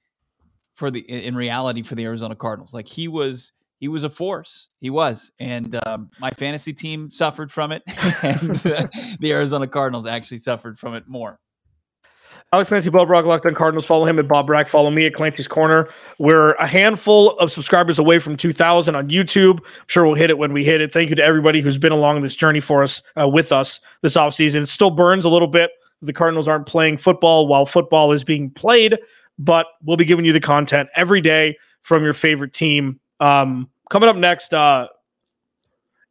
for 0.75 0.91
the 0.91 0.99
in 0.99 1.35
reality 1.35 1.81
for 1.81 1.95
the 1.95 2.05
Arizona 2.05 2.35
Cardinals. 2.35 2.73
Like 2.73 2.87
he 2.87 3.07
was 3.07 3.53
he 3.79 3.87
was 3.87 4.03
a 4.03 4.09
force. 4.09 4.69
He 4.79 4.89
was, 4.89 5.31
and 5.39 5.79
um, 5.85 6.09
my 6.19 6.31
fantasy 6.31 6.73
team 6.73 7.11
suffered 7.11 7.51
from 7.51 7.71
it, 7.71 7.83
and 8.23 8.51
uh, 8.65 8.87
the 9.19 9.31
Arizona 9.31 9.67
Cardinals 9.67 10.05
actually 10.05 10.37
suffered 10.37 10.79
from 10.79 10.95
it 10.95 11.07
more. 11.07 11.39
Alex 12.53 12.69
Clancy, 12.69 12.89
Bo 12.89 13.05
Brock, 13.05 13.25
Locked 13.25 13.45
on 13.45 13.55
Cardinals. 13.55 13.85
Follow 13.85 14.05
him 14.05 14.17
at 14.19 14.27
Bob 14.27 14.47
Brack. 14.47 14.69
Follow 14.69 14.89
me 14.89 15.05
at 15.05 15.13
Clancy's 15.13 15.47
Corner. 15.47 15.89
We're 16.19 16.51
a 16.53 16.67
handful 16.67 17.31
of 17.39 17.51
subscribers 17.51 17.99
away 17.99 18.19
from 18.19 18.37
2,000 18.37 18.95
on 18.95 19.09
YouTube. 19.09 19.59
I'm 19.59 19.85
sure 19.87 20.05
we'll 20.05 20.15
hit 20.15 20.29
it 20.29 20.37
when 20.37 20.53
we 20.53 20.63
hit 20.63 20.79
it. 20.79 20.93
Thank 20.93 21.09
you 21.09 21.15
to 21.15 21.23
everybody 21.23 21.59
who's 21.59 21.77
been 21.77 21.91
along 21.91 22.21
this 22.21 22.35
journey 22.35 22.59
for 22.59 22.83
us, 22.83 23.01
uh, 23.19 23.27
with 23.27 23.51
us 23.51 23.81
this 24.03 24.15
offseason. 24.15 24.61
It 24.61 24.69
still 24.69 24.91
burns 24.91 25.25
a 25.25 25.29
little 25.29 25.47
bit. 25.47 25.71
The 26.01 26.13
Cardinals 26.13 26.47
aren't 26.47 26.65
playing 26.65 26.97
football 26.97 27.47
while 27.47 27.65
football 27.65 28.11
is 28.11 28.23
being 28.23 28.51
played, 28.51 28.99
but 29.39 29.67
we'll 29.83 29.97
be 29.97 30.05
giving 30.05 30.23
you 30.23 30.31
the 30.31 30.39
content 30.39 30.89
every 30.95 31.21
day 31.21 31.57
from 31.81 32.03
your 32.03 32.13
favorite 32.13 32.53
team. 32.53 32.99
Um, 33.19 33.69
coming 33.89 34.09
up 34.09 34.15
next, 34.15 34.53
uh, 34.53 34.87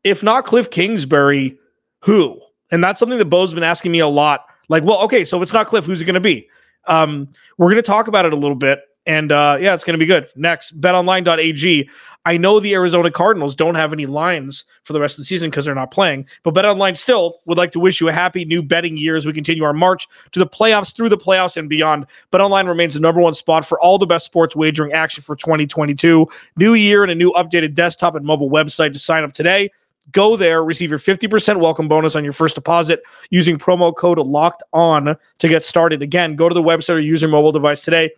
if 0.02 0.22
not 0.22 0.44
Cliff 0.44 0.70
Kingsbury, 0.70 1.58
who? 2.00 2.40
And 2.70 2.82
that's 2.82 2.98
something 2.98 3.18
that 3.18 3.26
Bo's 3.26 3.54
been 3.54 3.62
asking 3.62 3.92
me 3.92 4.00
a 4.00 4.08
lot. 4.08 4.46
Like, 4.68 4.84
well, 4.84 5.00
okay, 5.02 5.24
so 5.24 5.36
if 5.38 5.42
it's 5.42 5.52
not 5.52 5.66
Cliff, 5.66 5.84
who's 5.84 6.00
it 6.00 6.04
going 6.04 6.14
to 6.14 6.20
be? 6.20 6.48
Um, 6.86 7.28
we're 7.58 7.70
going 7.70 7.76
to 7.76 7.82
talk 7.82 8.08
about 8.08 8.24
it 8.26 8.32
a 8.32 8.36
little 8.36 8.56
bit. 8.56 8.80
And 9.06 9.32
uh, 9.32 9.58
yeah, 9.60 9.74
it's 9.74 9.84
going 9.84 9.98
to 9.98 9.98
be 9.98 10.06
good. 10.06 10.28
Next, 10.34 10.80
betonline.ag. 10.80 11.90
I 12.26 12.38
know 12.38 12.58
the 12.58 12.72
Arizona 12.72 13.10
Cardinals 13.10 13.54
don't 13.54 13.74
have 13.74 13.92
any 13.92 14.06
lines 14.06 14.64
for 14.82 14.94
the 14.94 15.00
rest 15.00 15.16
of 15.16 15.18
the 15.18 15.24
season 15.26 15.50
because 15.50 15.66
they're 15.66 15.74
not 15.74 15.90
playing, 15.90 16.26
but 16.42 16.54
BetOnline 16.54 16.96
still 16.96 17.40
would 17.44 17.58
like 17.58 17.70
to 17.72 17.80
wish 17.80 18.00
you 18.00 18.08
a 18.08 18.12
happy 18.12 18.46
new 18.46 18.62
betting 18.62 18.96
year 18.96 19.14
as 19.14 19.26
we 19.26 19.32
continue 19.34 19.62
our 19.62 19.74
march 19.74 20.08
to 20.32 20.38
the 20.38 20.46
playoffs, 20.46 20.96
through 20.96 21.10
the 21.10 21.18
playoffs, 21.18 21.58
and 21.58 21.68
beyond. 21.68 22.06
BetOnline 22.32 22.66
remains 22.66 22.94
the 22.94 23.00
number 23.00 23.20
one 23.20 23.34
spot 23.34 23.66
for 23.66 23.78
all 23.78 23.98
the 23.98 24.06
best 24.06 24.24
sports 24.24 24.56
wagering 24.56 24.92
action 24.92 25.22
for 25.22 25.36
2022. 25.36 26.26
New 26.56 26.72
year 26.72 27.02
and 27.02 27.12
a 27.12 27.14
new 27.14 27.30
updated 27.32 27.74
desktop 27.74 28.14
and 28.14 28.24
mobile 28.24 28.48
website 28.48 28.94
to 28.94 28.98
sign 28.98 29.22
up 29.22 29.34
today. 29.34 29.70
Go 30.12 30.36
there, 30.36 30.64
receive 30.64 30.90
your 30.90 30.98
50% 30.98 31.60
welcome 31.60 31.88
bonus 31.88 32.16
on 32.16 32.24
your 32.24 32.32
first 32.32 32.54
deposit 32.54 33.02
using 33.30 33.58
promo 33.58 33.94
code 33.94 34.18
locked 34.18 34.62
on 34.72 35.16
to 35.38 35.48
get 35.48 35.62
started. 35.62 36.00
Again, 36.00 36.36
go 36.36 36.48
to 36.48 36.54
the 36.54 36.62
website 36.62 36.94
or 36.94 37.00
use 37.00 37.20
your 37.20 37.30
mobile 37.30 37.52
device 37.52 37.82
today 37.82 38.10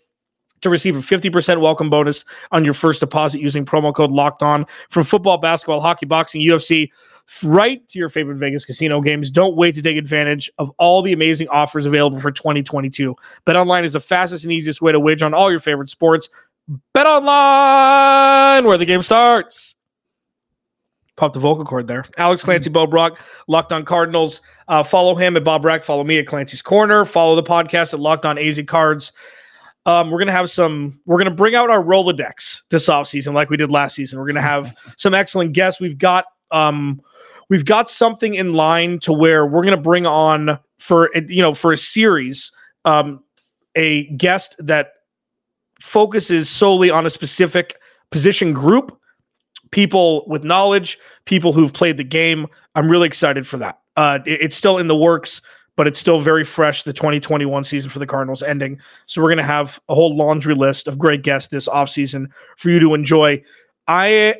to 0.60 0.70
receive 0.70 0.96
a 0.96 1.00
50% 1.00 1.60
welcome 1.60 1.90
bonus 1.90 2.24
on 2.52 2.64
your 2.64 2.74
first 2.74 3.00
deposit 3.00 3.40
using 3.40 3.64
promo 3.64 3.94
code 3.94 4.10
locked 4.10 4.42
on 4.42 4.66
from 4.88 5.04
football, 5.04 5.38
basketball, 5.38 5.80
hockey, 5.80 6.06
boxing, 6.06 6.40
UFC, 6.40 6.90
right 7.42 7.86
to 7.88 7.98
your 7.98 8.08
favorite 8.08 8.36
Vegas 8.36 8.64
casino 8.64 9.00
games. 9.00 9.30
Don't 9.30 9.56
wait 9.56 9.74
to 9.74 9.82
take 9.82 9.96
advantage 9.96 10.50
of 10.58 10.70
all 10.78 11.02
the 11.02 11.12
amazing 11.12 11.48
offers 11.48 11.86
available 11.86 12.20
for 12.20 12.30
2022. 12.30 13.14
Bet 13.44 13.56
online 13.56 13.84
is 13.84 13.94
the 13.94 14.00
fastest 14.00 14.44
and 14.44 14.52
easiest 14.52 14.80
way 14.80 14.92
to 14.92 15.00
wager 15.00 15.26
on 15.26 15.34
all 15.34 15.50
your 15.50 15.60
favorite 15.60 15.90
sports. 15.90 16.28
Bet 16.92 17.06
online 17.06 18.64
where 18.64 18.78
the 18.78 18.84
game 18.84 19.02
starts. 19.02 19.74
Pop 21.16 21.32
the 21.32 21.40
vocal 21.40 21.64
cord 21.64 21.86
there. 21.86 22.04
Alex 22.18 22.44
Clancy, 22.44 22.68
Bo 22.68 22.86
Brock, 22.86 23.18
Locked 23.48 23.72
on 23.72 23.86
Cardinals. 23.86 24.42
Uh, 24.68 24.82
follow 24.82 25.14
him 25.14 25.34
at 25.36 25.44
Bob 25.44 25.62
Brack. 25.62 25.82
Follow 25.82 26.04
me 26.04 26.18
at 26.18 26.26
Clancy's 26.26 26.60
Corner. 26.60 27.06
Follow 27.06 27.34
the 27.36 27.42
podcast 27.42 27.94
at 27.94 28.00
Locked 28.00 28.26
on 28.26 28.38
AZ 28.38 28.60
Cards. 28.66 29.12
Um, 29.86 30.10
we're 30.10 30.18
gonna 30.18 30.32
have 30.32 30.50
some. 30.50 31.00
We're 31.06 31.18
gonna 31.18 31.30
bring 31.30 31.54
out 31.54 31.70
our 31.70 31.82
Rolodex 31.82 32.62
this 32.70 32.88
offseason, 32.88 33.32
like 33.34 33.48
we 33.50 33.56
did 33.56 33.70
last 33.70 33.94
season. 33.94 34.18
We're 34.18 34.26
gonna 34.26 34.42
have 34.42 34.76
some 34.96 35.14
excellent 35.14 35.52
guests. 35.52 35.80
We've 35.80 35.96
got 35.96 36.24
um, 36.50 37.00
we've 37.48 37.64
got 37.64 37.88
something 37.88 38.34
in 38.34 38.52
line 38.52 38.98
to 39.00 39.12
where 39.12 39.46
we're 39.46 39.62
gonna 39.64 39.76
bring 39.76 40.04
on 40.04 40.58
for 40.78 41.10
you 41.28 41.40
know 41.40 41.54
for 41.54 41.72
a 41.72 41.76
series 41.78 42.50
um, 42.84 43.22
a 43.76 44.06
guest 44.16 44.56
that 44.58 44.88
focuses 45.80 46.48
solely 46.48 46.90
on 46.90 47.06
a 47.06 47.10
specific 47.10 47.78
position 48.10 48.52
group, 48.52 48.98
people 49.70 50.24
with 50.26 50.42
knowledge, 50.44 50.98
people 51.26 51.52
who've 51.52 51.72
played 51.72 51.96
the 51.96 52.04
game. 52.04 52.46
I'm 52.74 52.90
really 52.90 53.06
excited 53.06 53.46
for 53.46 53.58
that. 53.58 53.78
Uh, 53.96 54.18
it- 54.26 54.40
it's 54.42 54.56
still 54.56 54.78
in 54.78 54.88
the 54.88 54.96
works 54.96 55.40
but 55.76 55.86
it's 55.86 56.00
still 56.00 56.18
very 56.18 56.44
fresh. 56.44 56.82
The 56.82 56.92
2021 56.92 57.64
season 57.64 57.90
for 57.90 57.98
the 57.98 58.06
Cardinals 58.06 58.42
ending. 58.42 58.80
So 59.04 59.22
we're 59.22 59.28
going 59.28 59.38
to 59.38 59.44
have 59.44 59.80
a 59.88 59.94
whole 59.94 60.16
laundry 60.16 60.54
list 60.54 60.88
of 60.88 60.98
great 60.98 61.22
guests 61.22 61.48
this 61.50 61.68
offseason 61.68 62.30
for 62.56 62.70
you 62.70 62.80
to 62.80 62.94
enjoy. 62.94 63.42
I, 63.86 64.36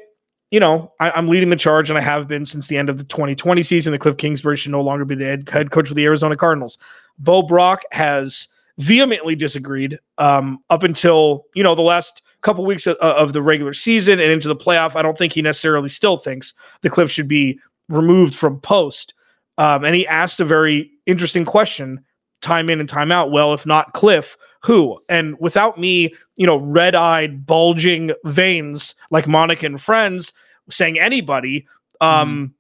you 0.51 0.59
know, 0.59 0.93
I, 0.99 1.17
am 1.17 1.29
leading 1.29 1.51
the 1.51 1.57
charge 1.57 1.91
and 1.91 1.99
I 1.99 2.03
have 2.03 2.27
been 2.27 2.47
since 2.47 2.69
the 2.69 2.77
end 2.77 2.89
of 2.89 2.99
the 2.99 3.05
2020 3.05 3.63
season. 3.63 3.93
The 3.93 3.99
Cliff 3.99 4.17
Kingsbury 4.17 4.57
should 4.57 4.73
no 4.73 4.81
longer 4.81 5.05
be 5.05 5.15
the 5.15 5.25
head, 5.25 5.49
head 5.49 5.71
coach 5.71 5.89
for 5.89 5.95
the 5.95 6.05
Arizona 6.05 6.37
Cardinals. 6.37 6.79
Bo 7.19 7.43
Brock 7.43 7.83
has 7.93 8.49
vehemently 8.79 9.35
disagreed 9.35 9.99
um, 10.19 10.59
up 10.71 10.83
until, 10.83 11.45
you 11.55 11.63
know, 11.63 11.75
the 11.75 11.83
last 11.83 12.23
couple 12.43 12.65
weeks 12.65 12.87
of, 12.87 12.97
of 12.97 13.33
the 13.33 13.43
regular 13.43 13.73
season 13.73 14.21
and 14.21 14.31
into 14.31 14.49
the 14.49 14.57
playoff. 14.57 14.97
I 14.97 15.03
don't 15.03 15.17
think 15.17 15.33
he 15.33 15.43
necessarily 15.43 15.89
still 15.89 16.17
thinks 16.17 16.55
the 16.83 16.91
Cliff 16.91 17.11
should 17.11 17.29
be 17.29 17.59
removed 17.89 18.35
from 18.35 18.61
post. 18.61 19.15
Um, 19.59 19.85
and 19.85 19.95
he 19.95 20.07
asked 20.07 20.41
a 20.41 20.45
very 20.45 20.91
interesting 21.07 21.45
question 21.45 22.05
time 22.43 22.69
in 22.69 22.81
and 22.81 22.89
time 22.89 23.11
out. 23.11 23.31
Well, 23.31 23.55
if 23.55 23.67
not 23.67 23.93
Cliff, 23.93 24.37
who? 24.63 24.99
And 25.09 25.37
without 25.41 25.79
me, 25.79 26.15
you 26.37 26.47
know, 26.47 26.57
red 26.57 26.95
eyed, 26.95 27.47
bulging 27.47 28.13
veins 28.25 28.95
like 29.11 29.27
Monica 29.27 29.67
and 29.67 29.81
Friends 29.81 30.33
saying 30.71 30.99
anybody, 30.99 31.67
um, 32.01 32.55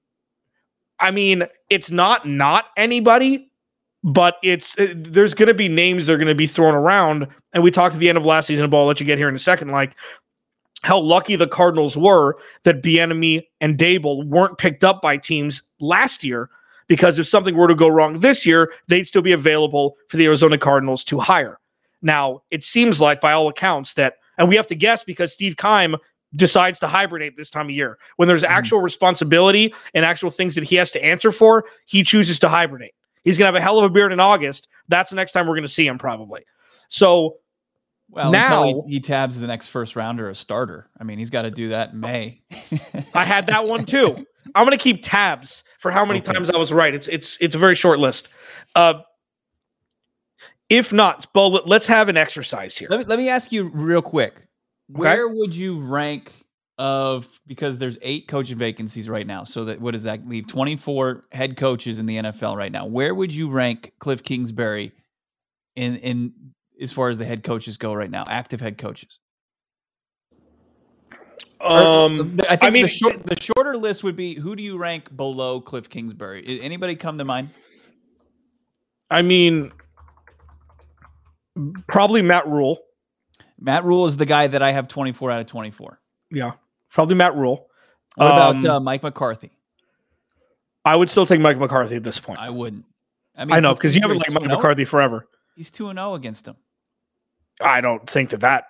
I 0.99 1.11
mean, 1.11 1.45
it's 1.69 1.91
not 1.91 2.27
not 2.27 2.67
anybody, 2.77 3.51
but 4.03 4.37
it's 4.43 4.79
uh, 4.79 4.95
there's 4.97 5.35
going 5.35 5.49
to 5.49 5.55
be 5.55 5.69
names 5.69 6.07
that 6.07 6.15
are 6.15 6.19
going 6.19 6.29
to 6.29 6.35
be 6.35 6.47
thrown 6.47 6.75
around. 6.75 7.27
And 7.53 7.63
we 7.63 7.71
talked 7.71 7.95
at 7.95 8.01
the 8.01 8.09
end 8.09 8.19
of 8.19 8.25
last 8.25 8.47
season, 8.47 8.69
but 8.71 8.79
I'll 8.79 8.87
let 8.87 9.01
you 9.01 9.07
get 9.07 9.19
here 9.19 9.29
in 9.29 9.35
a 9.35 9.41
second. 9.41 9.71
Like, 9.71 9.95
how 10.83 10.99
lucky 10.99 11.37
the 11.37 11.49
Cardinals 11.49 11.97
were 11.97 12.37
that 12.63 12.83
Bieniemy 12.83 13.47
and 13.61 13.77
Daboll 13.77 14.25
weren't 14.27 14.59
picked 14.59 14.85
up 14.85 15.03
by 15.03 15.17
teams 15.17 15.63
last 15.81 16.23
year 16.23 16.49
because 16.89 17.19
if 17.19 17.27
something 17.27 17.57
were 17.57 17.69
to 17.69 17.75
go 17.75 17.89
wrong 17.89 18.21
this 18.21 18.47
year, 18.47 18.73
they'd 18.89 19.07
still 19.07 19.23
be 19.23 19.33
available 19.33 19.97
for 20.09 20.17
the 20.17 20.27
Arizona 20.27 20.59
Cardinals 20.59 21.05
to 21.05 21.19
hire. 21.19 21.59
Now, 22.03 22.43
it 22.51 22.63
seems 22.63 23.01
like, 23.01 23.21
by 23.21 23.33
all 23.33 23.49
accounts, 23.49 23.95
that, 23.95 24.15
and 24.39 24.49
we 24.49 24.57
have 24.57 24.67
to 24.69 24.75
guess 24.75 25.03
because 25.03 25.33
Steve 25.33 25.57
Keim 25.57 25.97
decides 26.35 26.79
to 26.81 26.89
hibernate 26.89 27.37
this 27.37 27.51
time 27.51 27.67
of 27.67 27.71
year. 27.71 27.99
When 28.17 28.29
there's 28.29 28.43
mm-hmm. 28.43 28.53
actual 28.53 28.81
responsibility 28.81 29.75
and 29.95 30.05
actual 30.05 30.31
things 30.31 30.55
that 30.55 30.65
he 30.65 30.77
has 30.77 30.93
to 30.93 31.05
answer 31.05 31.33
for, 31.33 31.65
he 31.87 32.03
chooses 32.03 32.39
to 32.41 32.49
hibernate. 32.49 32.95
He's 33.25 33.39
going 33.39 33.53
to 33.53 33.59
have 33.59 33.61
a 33.61 33.65
hell 33.65 33.79
of 33.79 33.85
a 33.85 33.91
beard 33.91 34.13
in 34.13 34.21
August. 34.21 34.69
That's 34.89 35.11
the 35.11 35.17
next 35.17 35.33
time 35.33 35.47
we're 35.47 35.55
going 35.55 35.63
to 35.63 35.69
see 35.69 35.87
him, 35.87 35.99
probably. 35.99 36.45
So, 36.89 37.39
Well, 38.09 38.31
Now- 38.31 38.83
he, 38.87 38.95
he 38.95 39.01
tabs 39.01 39.41
the 39.41 39.49
next 39.49 39.69
first 39.69 39.97
rounder 39.97 40.31
a 40.31 40.35
starter. 40.35 40.89
I 41.01 41.05
mean, 41.05 41.19
he's 41.19 41.31
got 41.31 41.43
to 41.43 41.51
do 41.51 41.71
that 41.71 41.93
in 41.93 42.01
May. 42.01 42.43
I 43.15 43.25
had 43.25 43.47
that 43.49 43.67
one 43.67 43.85
too. 43.85 44.25
I'm 44.55 44.65
gonna 44.65 44.77
keep 44.77 45.01
tabs 45.03 45.65
for 45.79 45.91
how 45.91 46.05
many 46.05 46.21
Okay. 46.21 46.33
times 46.33 46.51
I 46.51 46.57
was 46.57 46.73
right. 46.73 46.95
It's 46.95 47.09
it's 47.09 47.37
it's 47.41 47.55
a 47.55 47.59
very 47.59 47.75
short 47.75 47.99
list. 47.99 48.29
Uh, 48.75 49.01
if 50.69 50.93
not, 50.93 51.33
Bo, 51.33 51.49
let- 51.49 51.67
let's 51.69 51.87
have 51.87 52.09
an 52.09 52.17
exercise 52.17 52.77
here. 52.77 52.89
let, 52.91 52.99
me, 53.01 53.05
let 53.07 53.19
me 53.19 53.29
ask 53.29 53.53
you 53.53 53.69
real 53.69 54.03
quick. 54.03 54.47
Where 54.89 55.29
would 55.29 55.55
you 55.55 55.79
rank 55.79 56.33
of 56.79 57.41
because 57.47 57.79
there's 57.79 57.97
eight 58.03 58.29
coaching 58.29 58.59
vacancies 58.59 59.09
right 59.09 59.27
now. 59.27 59.45
So 59.45 59.65
that 59.65 59.81
what 59.81 59.93
does 59.95 60.03
that 60.03 60.29
leave? 60.29 60.47
24 60.47 61.25
head 61.33 61.57
coaches 61.57 61.99
in 61.99 62.07
the 62.07 62.17
NFL 62.19 62.57
right 62.57 62.71
now. 62.71 62.85
Where 62.87 63.15
would 63.15 63.35
you 63.35 63.49
rank 63.49 63.93
Cliff 63.99 64.23
Kingsbury 64.23 64.93
in 65.75 65.97
in 65.97 66.33
as 66.81 66.93
far 66.93 67.09
as 67.09 67.17
the 67.19 67.25
head 67.25 67.43
coaches 67.43 67.79
go 67.79 67.95
right 67.95 68.11
now? 68.11 68.25
Active 68.29 68.61
head 68.61 68.77
coaches. 68.77 69.19
Um, 71.67 72.41
I 72.49 72.57
think 72.57 72.63
I 72.63 72.71
mean, 72.71 72.83
the, 72.83 72.89
short, 72.89 73.25
the 73.27 73.41
shorter 73.41 73.77
list 73.77 74.05
would 74.05 74.17
be 74.17 74.35
who 74.35 74.57
do 74.57 74.63
you 74.63 74.79
rank 74.79 75.15
below 75.17 75.61
Cliff 75.61 75.89
Kingsbury? 75.89 76.61
Anybody 76.61 76.97
come 76.97 77.19
to 77.19 77.25
mind? 77.25 77.51
I 79.11 79.23
mean, 79.23 79.73
probably 81.89 82.23
Matt 82.23 82.47
Rhule. 82.47 82.79
Matt 83.59 83.85
Rhule 83.85 84.07
is 84.07 84.17
the 84.17 84.27
guy 84.27 84.47
that 84.47 84.63
I 84.63 84.73
have 84.73 84.89
24 84.89 85.31
out 85.31 85.41
of 85.41 85.47
24. 85.47 86.01
Yeah, 86.31 86.53
probably 86.91 87.15
Matt 87.15 87.35
Rhule. 87.37 87.69
What 88.17 88.27
about 88.27 88.65
Um, 88.65 88.71
uh, 88.71 88.81
Mike 88.81 89.03
McCarthy? 89.03 89.51
I 90.85 90.95
would 90.97 91.11
still 91.11 91.27
take 91.27 91.41
Mike 91.41 91.59
McCarthy 91.59 91.97
at 91.97 92.03
this 92.05 92.21
point. 92.21 92.39
I 92.39 92.51
wouldn't. 92.51 92.85
I 93.37 93.45
mean, 93.45 93.55
I 93.55 93.61
know 93.61 93.75
because 93.75 93.95
you 93.95 94.01
haven't 94.01 94.19
liked 94.19 94.33
Mike 94.33 94.45
2-0. 94.45 94.49
McCarthy 94.57 94.85
forever. 94.85 95.27
He's 95.57 95.71
2 95.71 95.93
0 95.93 96.15
against 96.15 96.47
him. 96.47 96.57
I 97.61 97.81
don't 97.81 98.09
think 98.09 98.31
that 98.31 98.41
that. 98.41 98.65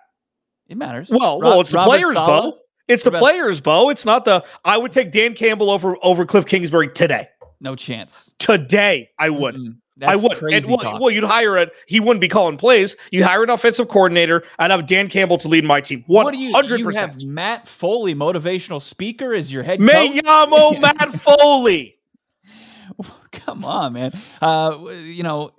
It 0.68 0.76
matters. 0.76 1.08
Well, 1.10 1.40
Ro- 1.40 1.48
well, 1.48 1.60
it's 1.60 1.70
the 1.70 1.76
Robert 1.76 1.90
players, 1.90 2.12
Saleh? 2.12 2.54
Bo. 2.54 2.58
It's 2.88 3.02
the 3.02 3.10
players, 3.10 3.60
Bo. 3.60 3.90
It's 3.90 4.04
not 4.04 4.24
the. 4.24 4.44
I 4.64 4.78
would 4.78 4.92
take 4.92 5.12
Dan 5.12 5.34
Campbell 5.34 5.70
over 5.70 5.96
over 6.02 6.24
Cliff 6.24 6.46
Kingsbury 6.46 6.88
today. 6.88 7.28
No 7.60 7.74
chance. 7.74 8.32
Today, 8.38 9.10
I 9.18 9.30
would. 9.30 9.54
Mm-mm. 9.54 9.76
I 10.02 10.12
That's 10.12 10.22
would. 10.22 10.32
And, 10.32 10.40
crazy 10.40 10.68
well, 10.68 10.78
talk. 10.78 11.00
well, 11.00 11.10
you'd 11.10 11.24
hire 11.24 11.56
a. 11.56 11.68
He 11.86 12.00
wouldn't 12.00 12.20
be 12.20 12.28
calling 12.28 12.58
plays. 12.58 12.96
You 13.10 13.24
hire 13.24 13.42
an 13.42 13.50
offensive 13.50 13.88
coordinator. 13.88 14.44
I'd 14.58 14.70
have 14.70 14.86
Dan 14.86 15.08
Campbell 15.08 15.38
to 15.38 15.48
lead 15.48 15.64
my 15.64 15.80
team. 15.80 16.04
One 16.06 16.24
what 16.24 16.34
do 16.34 16.38
you, 16.38 16.54
you 16.76 16.88
have. 16.90 17.22
Matt 17.24 17.66
Foley, 17.66 18.14
motivational 18.14 18.80
speaker, 18.82 19.32
as 19.32 19.50
your 19.50 19.62
head 19.62 19.80
Me 19.80 19.92
coach? 19.92 20.24
llamo 20.24 20.80
Matt 20.80 21.12
Foley. 21.14 21.96
Come 23.32 23.64
on, 23.64 23.94
man. 23.94 24.12
Uh, 24.40 24.78
you 25.04 25.22
know, 25.22 25.52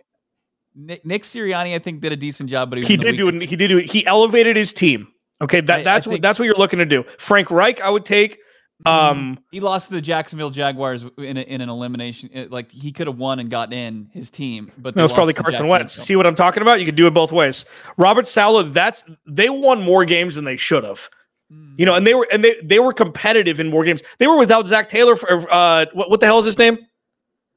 Nick, 0.75 1.03
Nick 1.03 1.23
Sirianni, 1.23 1.73
I 1.73 1.79
think, 1.79 2.01
did 2.01 2.11
a 2.11 2.15
decent 2.15 2.49
job, 2.49 2.69
but 2.69 2.79
he, 2.79 2.85
He 2.85 2.97
did 2.97 3.17
do 3.17 3.29
it. 3.29 3.41
He 3.41 3.55
did 3.55 3.69
do 3.69 3.79
it. 3.79 3.85
He 3.85 4.05
elevated 4.05 4.55
his 4.55 4.71
team. 4.71 5.07
Okay, 5.41 5.61
that, 5.61 5.77
I- 5.77 5.79
I 5.81 5.83
that's 5.83 6.07
what 6.07 6.21
that's 6.21 6.39
what 6.39 6.45
you're 6.45 6.55
looking 6.55 6.79
to 6.79 6.85
do. 6.85 7.03
Frank 7.19 7.51
Reich, 7.51 7.81
I 7.81 7.89
would 7.89 8.05
take. 8.05 8.39
Um, 8.85 9.39
He 9.51 9.59
lost 9.59 9.87
to 9.87 9.95
the 9.95 10.01
Jacksonville 10.01 10.51
Jaguars 10.51 11.03
in, 11.17 11.35
a, 11.37 11.41
in 11.41 11.61
an 11.61 11.69
elimination. 11.69 12.29
It- 12.31 12.51
like 12.51 12.71
he 12.71 12.91
could 12.91 13.07
have 13.07 13.17
won 13.17 13.39
and 13.39 13.49
gotten 13.49 13.73
in 13.73 14.09
his 14.13 14.29
team, 14.29 14.71
but 14.77 14.93
that 14.95 15.01
was 15.01 15.13
probably 15.13 15.33
Carson. 15.33 15.67
Wentz. 15.67 15.93
See 15.93 16.15
what 16.15 16.27
I'm 16.27 16.35
talking 16.35 16.61
about? 16.61 16.79
You 16.79 16.85
can 16.85 16.95
do 16.95 17.07
it 17.07 17.13
both 17.13 17.31
ways. 17.31 17.65
Robert 17.97 18.27
Saleh, 18.27 18.71
that's 18.73 19.03
they 19.25 19.49
won 19.49 19.81
more 19.81 20.05
games 20.05 20.35
than 20.35 20.45
they 20.45 20.57
should 20.57 20.83
have. 20.83 21.09
You 21.77 21.85
know, 21.85 21.93
and 21.93 22.05
they 22.05 22.13
were 22.13 22.27
and 22.31 22.43
they 22.43 22.55
they 22.61 22.79
were 22.79 22.91
competitive 22.93 23.59
in 23.59 23.69
more 23.69 23.83
games. 23.85 24.01
They 24.19 24.27
were 24.27 24.37
without 24.37 24.67
Zach 24.67 24.89
Taylor 24.89 25.15
for 25.15 25.47
uh 25.51 25.85
what, 25.93 26.09
what 26.09 26.19
the 26.19 26.25
hell 26.25 26.39
is 26.39 26.45
his 26.45 26.57
name? 26.59 26.77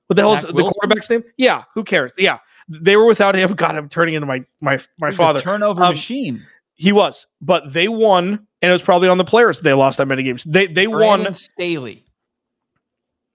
What 0.07 0.15
the 0.17 0.23
hell 0.23 0.35
is 0.35 0.41
Zach 0.43 0.53
the 0.55 0.63
quarterback's 0.63 1.11
name? 1.11 1.25
Yeah, 1.37 1.65
who 1.75 1.83
cares? 1.85 2.13
Yeah. 2.17 2.39
They 2.69 2.97
were 2.97 3.05
without 3.07 3.35
him. 3.35 3.53
God, 3.55 3.75
I'm 3.75 3.89
turning 3.89 4.15
into 4.15 4.27
my 4.27 4.45
my 4.61 4.79
my 4.99 5.11
father. 5.11 5.41
turnover 5.41 5.83
Um, 5.83 5.91
machine. 5.91 6.47
He 6.81 6.93
was, 6.93 7.27
but 7.43 7.75
they 7.75 7.89
won, 7.89 8.47
and 8.63 8.71
it 8.71 8.73
was 8.73 8.81
probably 8.81 9.09
on 9.09 9.19
the 9.19 9.25
players 9.25 9.61
they 9.61 9.75
lost 9.75 9.99
that 9.99 10.07
many 10.07 10.23
games. 10.23 10.45
They 10.45 10.67
they 10.67 10.87
Brandon 10.87 11.25
won. 11.27 11.35
Staley. 11.35 12.07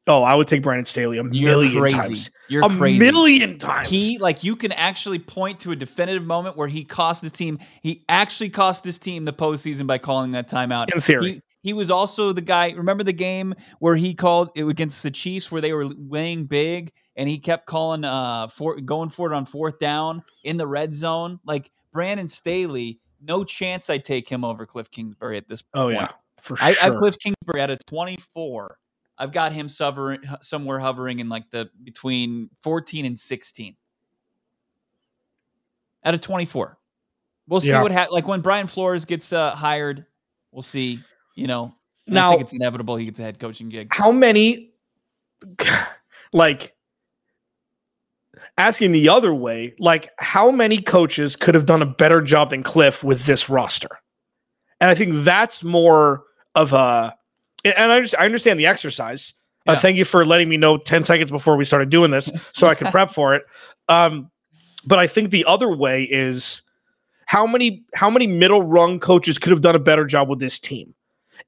Oh, 0.08 0.24
I 0.24 0.34
would 0.34 0.48
take 0.48 0.64
Brandon 0.64 0.86
Staley 0.86 1.18
a 1.20 1.24
You're 1.24 1.32
million 1.32 1.80
crazy. 1.80 1.96
times. 1.98 2.32
You're 2.48 2.66
a 2.66 2.70
crazy. 2.70 2.98
million 2.98 3.60
times. 3.60 3.88
He 3.88 4.18
like 4.18 4.44
you 4.44 4.56
can 4.56 4.72
actually 4.72 5.20
point 5.20 5.60
to 5.60 5.72
a 5.72 5.76
definitive 5.76 6.24
moment 6.24 6.58
where 6.58 6.68
he 6.68 6.84
cost 6.84 7.22
the 7.22 7.30
team. 7.30 7.60
He 7.84 8.04
actually 8.10 8.50
cost 8.50 8.84
this 8.84 8.98
team 8.98 9.26
the 9.26 9.34
postseason 9.34 9.86
by 9.86 10.00
calling 10.00 10.32
that 10.32 10.50
timeout. 10.50 10.92
In 10.92 11.02
theory. 11.02 11.32
He, 11.32 11.42
he 11.62 11.74
was 11.74 11.92
also 11.92 12.34
the 12.34 12.42
guy. 12.42 12.72
Remember 12.72 13.04
the 13.04 13.14
game 13.14 13.54
where 13.78 13.96
he 13.96 14.16
called 14.16 14.50
it 14.56 14.66
against 14.66 15.04
the 15.04 15.12
Chiefs 15.12 15.52
where 15.52 15.62
they 15.62 15.74
were 15.74 15.88
winning 15.96 16.46
big 16.46 16.92
and 17.16 17.30
he 17.30 17.38
kept 17.38 17.68
calling 17.68 18.06
uh 18.06 18.48
for 18.48 18.80
going 18.82 19.10
for 19.10 19.32
it 19.32 19.36
on 19.36 19.46
fourth 19.46 19.78
down 19.78 20.24
in 20.44 20.58
the 20.58 20.68
red 20.68 20.96
zone. 20.96 21.40
Like 21.46 21.72
Brandon 21.94 22.28
Staley, 22.28 23.00
no 23.28 23.44
chance 23.44 23.90
I 23.90 23.98
take 23.98 24.28
him 24.30 24.44
over 24.44 24.66
Cliff 24.66 24.90
Kingsbury 24.92 25.38
at 25.38 25.48
this 25.48 25.62
point. 25.62 25.84
oh 25.86 25.88
yeah, 25.90 26.10
for 26.42 26.58
I, 26.62 26.74
sure. 26.74 26.82
I 26.84 26.86
have 26.86 26.98
Cliff 26.98 27.18
Kingsbury 27.20 27.62
at 27.62 27.70
a 27.72 27.78
24. 27.78 28.78
I've 29.18 29.32
got 29.32 29.54
him 29.54 29.70
somewhere 29.70 30.80
hovering 30.80 31.20
in 31.20 31.30
like 31.30 31.50
the 31.52 31.70
between 31.84 32.50
14 32.62 33.06
and 33.06 33.18
16. 33.18 33.76
At 36.04 36.14
a 36.14 36.18
24. 36.18 36.78
We'll 37.48 37.62
see 37.62 37.70
Yeah. 37.70 37.82
what 37.82 37.92
happens. 37.92 38.12
Like 38.12 38.28
when 38.28 38.42
Brian 38.42 38.68
Flores 38.68 39.06
gets 39.06 39.32
uh, 39.34 39.52
hired, 39.56 40.06
we'll 40.52 40.62
see. 40.64 41.02
You 41.36 41.48
know, 41.48 41.74
and 42.08 42.18
I 42.18 42.22
Now- 42.22 42.30
think 42.32 42.42
it's 42.42 42.54
inevitable 42.54 42.96
he 42.96 43.06
gets 43.06 43.20
a 43.20 43.24
head 43.24 43.40
coaching 43.40 43.70
gig. 43.70 43.88
how 43.92 44.12
many 44.12 44.72
like 46.34 46.76
asking 48.58 48.92
the 48.92 49.10
other 49.10 49.34
way 49.34 49.74
like 49.80 50.10
how 50.20 50.52
many 50.52 50.82
coaches 50.82 51.36
could 51.36 51.56
have 51.56 51.66
done 51.66 51.82
a 51.82 51.86
better 51.86 52.22
job 52.22 52.50
than 52.50 52.64
cliff 52.64 53.04
with 53.04 53.26
this 53.26 53.50
roster? 53.50 53.90
And 54.80 54.90
i 54.90 54.96
think 54.96 55.24
that's 55.24 55.64
more 55.64 56.24
of 56.54 56.74
a 56.74 57.16
and 57.64 57.92
i, 57.92 58.02
just, 58.02 58.16
I 58.18 58.26
understand 58.26 58.60
the 58.60 58.68
exercise. 58.68 59.34
Uh, 59.68 59.76
thank 59.76 59.98
you 59.98 60.06
for 60.06 60.24
letting 60.28 60.48
me 60.48 60.58
know 60.58 60.78
10 60.78 61.06
seconds 61.06 61.32
before 61.32 61.58
we 61.58 61.66
started 61.66 61.90
doing 61.90 62.12
this 62.12 62.30
so 62.54 62.68
i 62.68 62.76
could 62.76 62.88
prep 62.92 63.12
for 63.12 63.36
it. 63.36 63.44
Um, 63.90 64.32
but 64.86 65.00
i 65.00 65.08
think 65.08 65.32
the 65.32 65.46
other 65.46 65.72
way 65.72 66.04
is 66.04 66.62
how 67.26 67.48
many 67.48 67.84
how 67.94 68.10
many 68.10 68.28
middle 68.28 68.62
rung 68.62 69.00
coaches 69.00 69.38
could 69.38 69.52
have 69.52 69.62
done 69.62 69.76
a 69.76 69.80
better 69.80 70.06
job 70.06 70.30
with 70.30 70.40
this 70.40 70.60
team? 70.60 70.94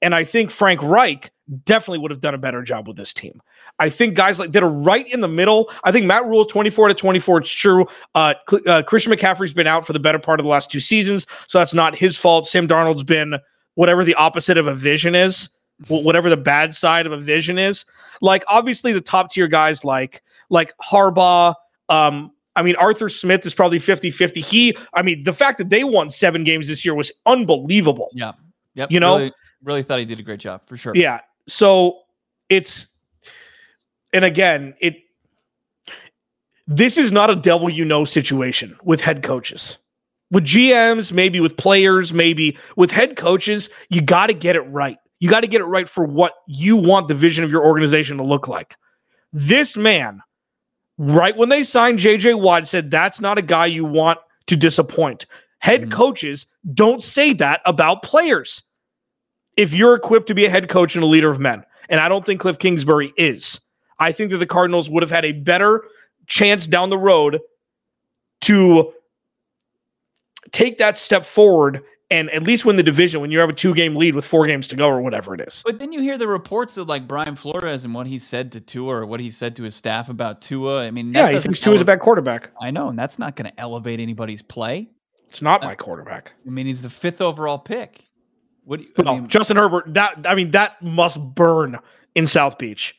And 0.01 0.13
I 0.13 0.23
think 0.23 0.51
Frank 0.51 0.81
Reich 0.83 1.31
definitely 1.63 1.99
would 1.99 2.11
have 2.11 2.19
done 2.19 2.33
a 2.33 2.39
better 2.39 2.61
job 2.61 2.87
with 2.87 2.97
this 2.97 3.13
team. 3.13 3.41
I 3.79 3.89
think 3.89 4.15
guys 4.15 4.39
like 4.39 4.51
that 4.53 4.63
are 4.63 4.69
right 4.69 5.07
in 5.11 5.21
the 5.21 5.27
middle. 5.27 5.69
I 5.83 5.91
think 5.91 6.05
Matt 6.05 6.25
Rhule's 6.25 6.47
24 6.47 6.89
to 6.89 6.93
24. 6.93 7.37
It's 7.39 7.49
true. 7.49 7.85
Uh, 8.15 8.33
uh, 8.65 8.81
Christian 8.83 9.13
McCaffrey's 9.13 9.53
been 9.53 9.67
out 9.67 9.85
for 9.85 9.93
the 9.93 9.99
better 9.99 10.19
part 10.19 10.39
of 10.39 10.43
the 10.43 10.49
last 10.49 10.71
two 10.71 10.79
seasons, 10.79 11.27
so 11.47 11.59
that's 11.59 11.73
not 11.73 11.95
his 11.95 12.17
fault. 12.17 12.47
Sam 12.47 12.67
Darnold's 12.67 13.03
been 13.03 13.35
whatever 13.75 14.03
the 14.03 14.15
opposite 14.15 14.57
of 14.57 14.65
a 14.67 14.73
vision 14.73 15.13
is, 15.13 15.49
whatever 15.87 16.29
the 16.29 16.37
bad 16.37 16.73
side 16.73 17.05
of 17.05 17.11
a 17.11 17.17
vision 17.17 17.59
is. 17.59 17.85
Like 18.21 18.43
obviously 18.47 18.93
the 18.93 19.01
top 19.01 19.29
tier 19.31 19.47
guys 19.47 19.85
like 19.85 20.23
like 20.49 20.73
Harbaugh, 20.77 21.53
um, 21.89 22.31
I 22.55 22.63
mean, 22.63 22.75
Arthur 22.77 23.07
Smith 23.09 23.45
is 23.45 23.53
probably 23.53 23.77
50 23.77 24.09
50. 24.09 24.41
He, 24.41 24.75
I 24.95 25.03
mean, 25.03 25.21
the 25.21 25.33
fact 25.33 25.59
that 25.59 25.69
they 25.69 25.83
won 25.83 26.09
seven 26.09 26.43
games 26.43 26.67
this 26.67 26.83
year 26.83 26.95
was 26.95 27.11
unbelievable. 27.27 28.09
Yeah. 28.13 28.31
Yep. 28.73 28.91
You 28.91 28.99
know- 28.99 29.17
really, 29.17 29.31
really 29.63 29.83
thought 29.83 29.99
he 29.99 30.05
did 30.05 30.19
a 30.19 30.23
great 30.23 30.39
job 30.39 30.61
for 30.65 30.75
sure. 30.75 30.93
Yeah. 30.95 31.21
So 31.47 31.99
it's, 32.49 32.87
and 34.13 34.23
again, 34.25 34.73
it, 34.79 34.95
this 36.67 36.97
is 36.97 37.11
not 37.11 37.29
a 37.29 37.35
devil 37.35 37.69
you 37.69 37.85
know 37.85 38.05
situation 38.05 38.77
with 38.83 39.01
head 39.01 39.23
coaches. 39.23 39.77
With 40.29 40.43
GMs, 40.43 41.13
maybe 41.13 41.39
with 41.39 41.55
players, 41.55 42.13
maybe 42.13 42.57
with 42.75 42.91
head 42.91 43.15
coaches, 43.15 43.69
you 43.89 44.01
got 44.01 44.27
to 44.27 44.33
get 44.33 44.57
it 44.57 44.61
right. 44.61 44.97
You 45.19 45.29
got 45.29 45.41
to 45.41 45.47
get 45.47 45.61
it 45.61 45.65
right 45.65 45.87
for 45.87 46.05
what 46.05 46.33
you 46.47 46.75
want 46.75 47.07
the 47.07 47.15
vision 47.15 47.43
of 47.45 47.51
your 47.51 47.65
organization 47.65 48.17
to 48.17 48.23
look 48.23 48.47
like. 48.47 48.75
This 49.31 49.77
man, 49.77 50.21
right 50.97 51.35
when 51.35 51.47
they 51.49 51.63
signed 51.63 51.99
JJ 51.99 52.39
Watt, 52.41 52.67
said 52.67 52.91
that's 52.91 53.21
not 53.21 53.37
a 53.37 53.41
guy 53.41 53.67
you 53.67 53.85
want 53.85 54.19
to 54.47 54.57
disappoint. 54.57 55.25
Head 55.59 55.83
Mhm. 55.83 55.91
coaches 55.91 56.45
don't 56.73 57.01
say 57.01 57.33
that 57.33 57.61
about 57.65 58.03
players 58.03 58.63
if 59.55 59.73
you're 59.73 59.95
equipped 59.95 60.27
to 60.27 60.35
be 60.35 60.45
a 60.45 60.49
head 60.49 60.67
coach 60.67 60.95
and 60.95 61.03
a 61.03 61.07
leader 61.07 61.31
of 61.31 61.39
men. 61.39 61.63
And 61.89 61.99
I 62.01 62.09
don't 62.09 62.25
think 62.25 62.41
Cliff 62.41 62.59
Kingsbury 62.59 63.13
is. 63.17 63.59
I 63.99 64.11
think 64.11 64.31
that 64.31 64.37
the 64.37 64.45
Cardinals 64.45 64.89
would 64.89 65.03
have 65.03 65.11
had 65.11 65.25
a 65.25 65.31
better 65.31 65.83
chance 66.27 66.67
down 66.67 66.89
the 66.89 66.97
road 66.97 67.39
to 68.41 68.93
take 70.51 70.77
that 70.77 70.97
step 70.97 71.25
forward 71.25 71.83
and 72.09 72.29
at 72.31 72.43
least 72.43 72.63
win 72.63 72.77
the 72.77 72.83
division 72.83 73.19
when 73.19 73.31
you 73.31 73.39
have 73.39 73.49
a 73.49 73.53
two 73.53 73.73
game 73.73 73.95
lead 73.95 74.15
with 74.15 74.23
four 74.23 74.47
games 74.47 74.67
to 74.69 74.75
go 74.75 74.87
or 74.87 75.01
whatever 75.01 75.33
it 75.33 75.41
is. 75.41 75.61
But 75.65 75.79
then 75.79 75.91
you 75.91 76.01
hear 76.01 76.17
the 76.17 76.27
reports 76.27 76.77
of 76.77 76.87
like 76.87 77.07
Brian 77.07 77.35
Flores 77.35 77.83
and 77.83 77.93
what 77.93 78.07
he 78.07 78.17
said 78.17 78.53
to 78.53 78.61
Tua 78.61 78.97
or 78.97 79.05
what 79.05 79.19
he 79.19 79.29
said 79.29 79.55
to 79.57 79.63
his 79.63 79.75
staff 79.75 80.07
about 80.09 80.41
Tua. 80.41 80.85
I 80.85 80.91
mean, 80.91 81.13
Yeah, 81.13 81.31
he 81.31 81.39
thinks 81.39 81.59
Tua's 81.59 81.81
a 81.81 81.85
bad 81.85 81.99
quarterback. 81.99 82.51
I 82.61 82.71
know, 82.71 82.87
and 82.87 82.97
that's 82.97 83.19
not 83.19 83.35
going 83.35 83.49
to 83.49 83.59
elevate 83.59 83.99
anybody's 83.99 84.41
play. 84.41 84.89
It's 85.29 85.41
not 85.41 85.61
my 85.61 85.75
quarterback. 85.75 86.33
I 86.45 86.49
mean, 86.49 86.65
he's 86.65 86.81
the 86.81 86.89
fifth 86.89 87.21
overall 87.21 87.59
pick. 87.59 88.05
What? 88.63 88.79
Do 88.79 88.85
you, 88.85 89.03
I 89.05 89.15
mean, 89.15 89.27
Justin 89.27 89.57
Herbert, 89.57 89.93
that 89.93 90.25
I 90.25 90.35
mean, 90.35 90.51
that 90.51 90.81
must 90.81 91.19
burn 91.19 91.79
in 92.15 92.27
South 92.27 92.57
Beach. 92.57 92.96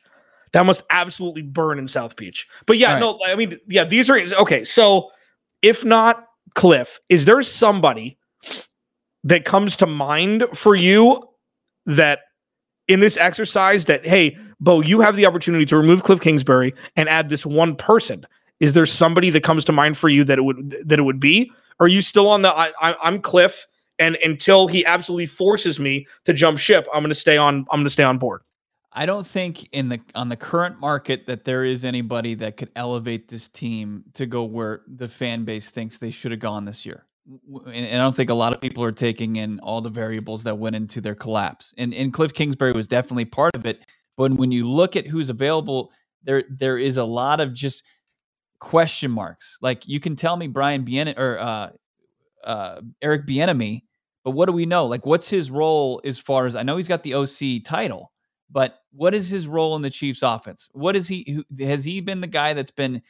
That 0.52 0.66
must 0.66 0.82
absolutely 0.90 1.42
burn 1.42 1.78
in 1.78 1.88
South 1.88 2.16
Beach. 2.16 2.46
But 2.66 2.78
yeah, 2.78 2.94
All 2.94 3.18
no, 3.18 3.20
I 3.26 3.34
mean, 3.34 3.58
yeah, 3.68 3.84
these 3.84 4.08
are 4.10 4.18
okay. 4.40 4.64
So 4.64 5.10
if 5.62 5.84
not 5.84 6.26
Cliff, 6.54 7.00
is 7.08 7.24
there 7.24 7.42
somebody 7.42 8.18
that 9.24 9.44
comes 9.44 9.76
to 9.76 9.86
mind 9.86 10.44
for 10.54 10.74
you 10.74 11.28
that 11.86 12.20
in 12.86 13.00
this 13.00 13.16
exercise 13.16 13.84
that, 13.84 14.06
hey, 14.06 14.36
Bo, 14.60 14.80
you 14.80 15.00
have 15.00 15.16
the 15.16 15.26
opportunity 15.26 15.66
to 15.66 15.76
remove 15.76 16.02
Cliff 16.02 16.20
Kingsbury 16.20 16.74
and 16.96 17.08
add 17.08 17.28
this 17.28 17.46
one 17.46 17.76
person? 17.76 18.26
Is 18.60 18.72
there 18.72 18.86
somebody 18.86 19.30
that 19.30 19.42
comes 19.42 19.64
to 19.66 19.72
mind 19.72 19.96
for 19.96 20.08
you 20.08 20.24
that 20.24 20.38
it 20.38 20.42
would 20.42 20.76
that 20.84 20.98
it 20.98 21.02
would 21.02 21.20
be? 21.20 21.52
Are 21.80 21.86
you 21.86 22.02
still 22.02 22.28
on 22.28 22.42
the 22.42 22.52
I, 22.52 22.72
I, 22.80 22.96
I'm 23.02 23.20
Cliff, 23.20 23.66
and 23.98 24.16
until 24.24 24.66
he 24.66 24.84
absolutely 24.84 25.26
forces 25.26 25.78
me 25.78 26.06
to 26.24 26.32
jump 26.32 26.58
ship, 26.58 26.86
I'm 26.92 27.02
going 27.02 27.10
to 27.10 27.14
stay 27.14 27.36
on. 27.36 27.66
I'm 27.70 27.78
going 27.78 27.84
to 27.84 27.90
stay 27.90 28.02
on 28.02 28.18
board. 28.18 28.42
I 28.92 29.06
don't 29.06 29.26
think 29.26 29.68
in 29.72 29.90
the 29.90 30.00
on 30.14 30.28
the 30.28 30.36
current 30.36 30.80
market 30.80 31.26
that 31.26 31.44
there 31.44 31.62
is 31.62 31.84
anybody 31.84 32.34
that 32.34 32.56
could 32.56 32.70
elevate 32.74 33.28
this 33.28 33.48
team 33.48 34.04
to 34.14 34.26
go 34.26 34.44
where 34.44 34.82
the 34.86 35.08
fan 35.08 35.44
base 35.44 35.70
thinks 35.70 35.98
they 35.98 36.10
should 36.10 36.30
have 36.30 36.40
gone 36.40 36.64
this 36.64 36.86
year. 36.86 37.04
And 37.50 37.86
I 37.86 37.98
don't 37.98 38.16
think 38.16 38.30
a 38.30 38.34
lot 38.34 38.54
of 38.54 38.60
people 38.60 38.82
are 38.82 38.92
taking 38.92 39.36
in 39.36 39.60
all 39.60 39.82
the 39.82 39.90
variables 39.90 40.44
that 40.44 40.56
went 40.56 40.76
into 40.76 41.02
their 41.02 41.14
collapse. 41.14 41.74
And 41.76 41.92
and 41.92 42.12
Cliff 42.12 42.32
Kingsbury 42.32 42.72
was 42.72 42.88
definitely 42.88 43.26
part 43.26 43.54
of 43.54 43.66
it. 43.66 43.84
But 44.16 44.32
when 44.32 44.50
you 44.50 44.66
look 44.66 44.96
at 44.96 45.06
who's 45.06 45.28
available, 45.28 45.92
there 46.22 46.44
there 46.48 46.78
is 46.78 46.96
a 46.96 47.04
lot 47.04 47.40
of 47.40 47.52
just 47.52 47.84
question 48.58 49.10
marks. 49.10 49.58
Like 49.60 49.86
you 49.86 50.00
can 50.00 50.16
tell 50.16 50.36
me 50.36 50.46
Brian 50.46 50.82
Bien 50.82 51.14
or 51.16 51.38
uh, 51.38 51.70
uh, 52.42 52.80
Eric 53.02 53.26
Bieniemy, 53.26 53.82
but 54.24 54.32
what 54.32 54.46
do 54.46 54.52
we 54.52 54.66
know? 54.66 54.86
Like 54.86 55.04
what's 55.06 55.28
his 55.28 55.50
role 55.50 56.00
as 56.04 56.18
far 56.18 56.46
as 56.46 56.56
I 56.56 56.62
know 56.62 56.76
he's 56.76 56.88
got 56.88 57.02
the 57.02 57.14
OC 57.14 57.64
title, 57.64 58.12
but 58.50 58.80
what 58.92 59.14
is 59.14 59.28
his 59.28 59.46
role 59.46 59.76
in 59.76 59.82
the 59.82 59.90
Chiefs 59.90 60.22
offense? 60.22 60.68
What 60.72 60.96
is 60.96 61.08
he 61.08 61.44
has 61.60 61.84
he 61.84 62.00
been 62.00 62.20
the 62.20 62.26
guy 62.26 62.52
that's 62.52 62.70
been 62.70 63.02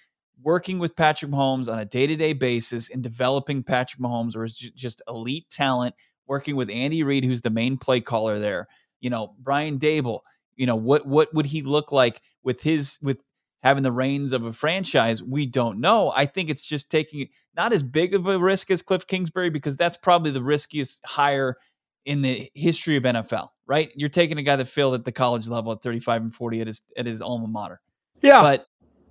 working 0.43 0.79
with 0.79 0.97
Patrick 0.97 1.31
Mahomes 1.31 1.71
on 1.73 1.79
a 1.79 1.85
day-to-day 1.85 2.33
basis 2.33 2.89
in 2.89 3.03
developing 3.03 3.63
Patrick 3.63 4.01
Mahomes 4.01 4.37
or 4.37 4.45
is 4.45 4.57
ju- 4.57 4.71
just 4.71 5.03
elite 5.09 5.51
talent 5.51 5.95
working 6.27 6.55
with 6.55 6.71
Andy 6.71 7.03
Reid 7.03 7.25
who's 7.25 7.41
the 7.41 7.51
main 7.51 7.77
play 7.77 8.01
caller 8.01 8.39
there? 8.39 8.69
You 9.01 9.11
know, 9.11 9.35
Brian 9.39 9.79
Daboll, 9.79 10.21
you 10.57 10.67
know, 10.67 10.77
what 10.77 11.07
what 11.07 11.33
would 11.35 11.47
he 11.47 11.63
look 11.63 11.93
like 11.93 12.21
with 12.43 12.63
his 12.63 12.99
with 13.03 13.19
having 13.63 13.83
the 13.83 13.93
reins 13.93 14.33
of 14.33 14.45
a 14.45 14.53
franchise, 14.53 15.23
we 15.23 15.45
don't 15.45 15.81
know. 15.81 16.13
I 16.15 16.27
think 16.27 16.49
it's 16.49 16.67
just 16.67 16.91
taking 16.91 17.29
not 17.57 17.73
as 17.73 17.83
big 17.83 18.15
of 18.15 18.27
a 18.27 18.39
risk 18.39 18.71
as 18.71 18.83
Cliff 18.83 19.07
Kingsbury 19.07 19.51
because 19.51 19.77
that's 19.77 19.97
probably 19.97 20.31
the 20.31 20.43
riskiest 20.43 21.05
hire 21.05 21.57
in 22.05 22.23
the 22.23 22.49
history 22.55 22.97
of 22.97 23.03
NFL, 23.03 23.49
right? 23.67 23.93
You're 23.95 24.09
taking 24.09 24.39
a 24.39 24.43
guy 24.43 24.57
that 24.57 24.67
failed 24.67 24.95
at 24.95 25.05
the 25.05 25.13
college 25.13 25.49
level 25.49 25.73
at 25.73 25.83
35 25.83 26.23
and 26.23 26.35
40 26.35 26.61
at 26.61 26.67
his 26.67 26.83
at 26.97 27.07
his 27.07 27.21
alma 27.21 27.47
mater. 27.47 27.81
Yeah, 28.23 28.43
But 28.43 28.67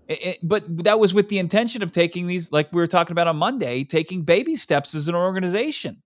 it, 0.07 0.39
but 0.41 0.63
that 0.83 0.99
was 0.99 1.13
with 1.13 1.29
the 1.29 1.39
intention 1.39 1.83
of 1.83 1.91
taking 1.91 2.27
these 2.27 2.51
like 2.51 2.71
we 2.71 2.81
were 2.81 2.87
talking 2.87 3.11
about 3.11 3.27
on 3.27 3.37
Monday, 3.37 3.83
taking 3.83 4.23
baby 4.23 4.55
steps 4.55 4.95
as 4.95 5.07
an 5.07 5.15
organization. 5.15 6.01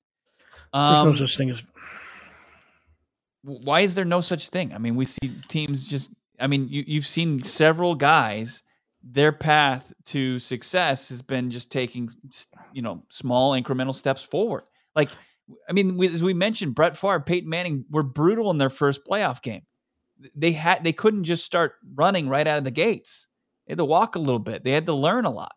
there's 0.74 1.04
no 1.04 1.10
Um, 1.10 1.18
such 1.18 1.38
thing 1.38 1.50
as 1.50 1.62
why 3.44 3.82
is 3.82 3.96
there 3.96 4.06
no 4.06 4.22
such 4.22 4.50
thing? 4.50 4.74
I 4.74 4.78
mean, 4.78 4.96
we 4.96 5.06
see 5.06 5.32
teams 5.48 5.86
just. 5.86 6.12
I 6.40 6.48
mean, 6.48 6.68
you, 6.70 6.84
you've 6.88 7.06
seen 7.06 7.42
several 7.44 7.96
guys. 7.96 8.64
Their 9.04 9.32
path 9.32 9.92
to 10.06 10.38
success 10.38 11.10
has 11.10 11.24
been 11.24 11.50
just 11.50 11.72
taking, 11.72 12.10
you 12.72 12.84
know, 12.84 13.04
small 13.10 13.54
incremental 13.54 13.96
steps 13.96 14.22
forward. 14.22 14.64
Like, 14.96 15.10
I 15.70 15.74
mean, 15.74 15.98
we, 15.98 16.08
as 16.08 16.24
we 16.24 16.34
mentioned, 16.34 16.76
Brett 16.76 16.98
Favre, 16.98 17.20
Peyton 17.20 17.50
Manning 17.50 17.86
were 17.90 18.04
brutal 18.04 18.52
in 18.52 18.58
their 18.58 18.70
first 18.70 19.02
playoff 19.06 19.42
game. 19.42 19.62
They 20.36 20.52
had 20.52 20.84
they 20.84 20.94
couldn't 20.94 21.24
just 21.24 21.46
start 21.46 21.74
running 21.96 22.30
right 22.30 22.48
out 22.48 22.58
of 22.58 22.64
the 22.64 22.72
gates. 22.72 23.28
They 23.66 23.72
had 23.72 23.80
to 23.80 23.86
walk 23.86 24.16
a 24.16 24.20
little 24.20 24.40
bit. 24.40 24.64
They 24.64 24.72
had 24.72 24.86
to 24.86 24.94
learn 24.94 25.26
a 25.26 25.32
lot. 25.32 25.54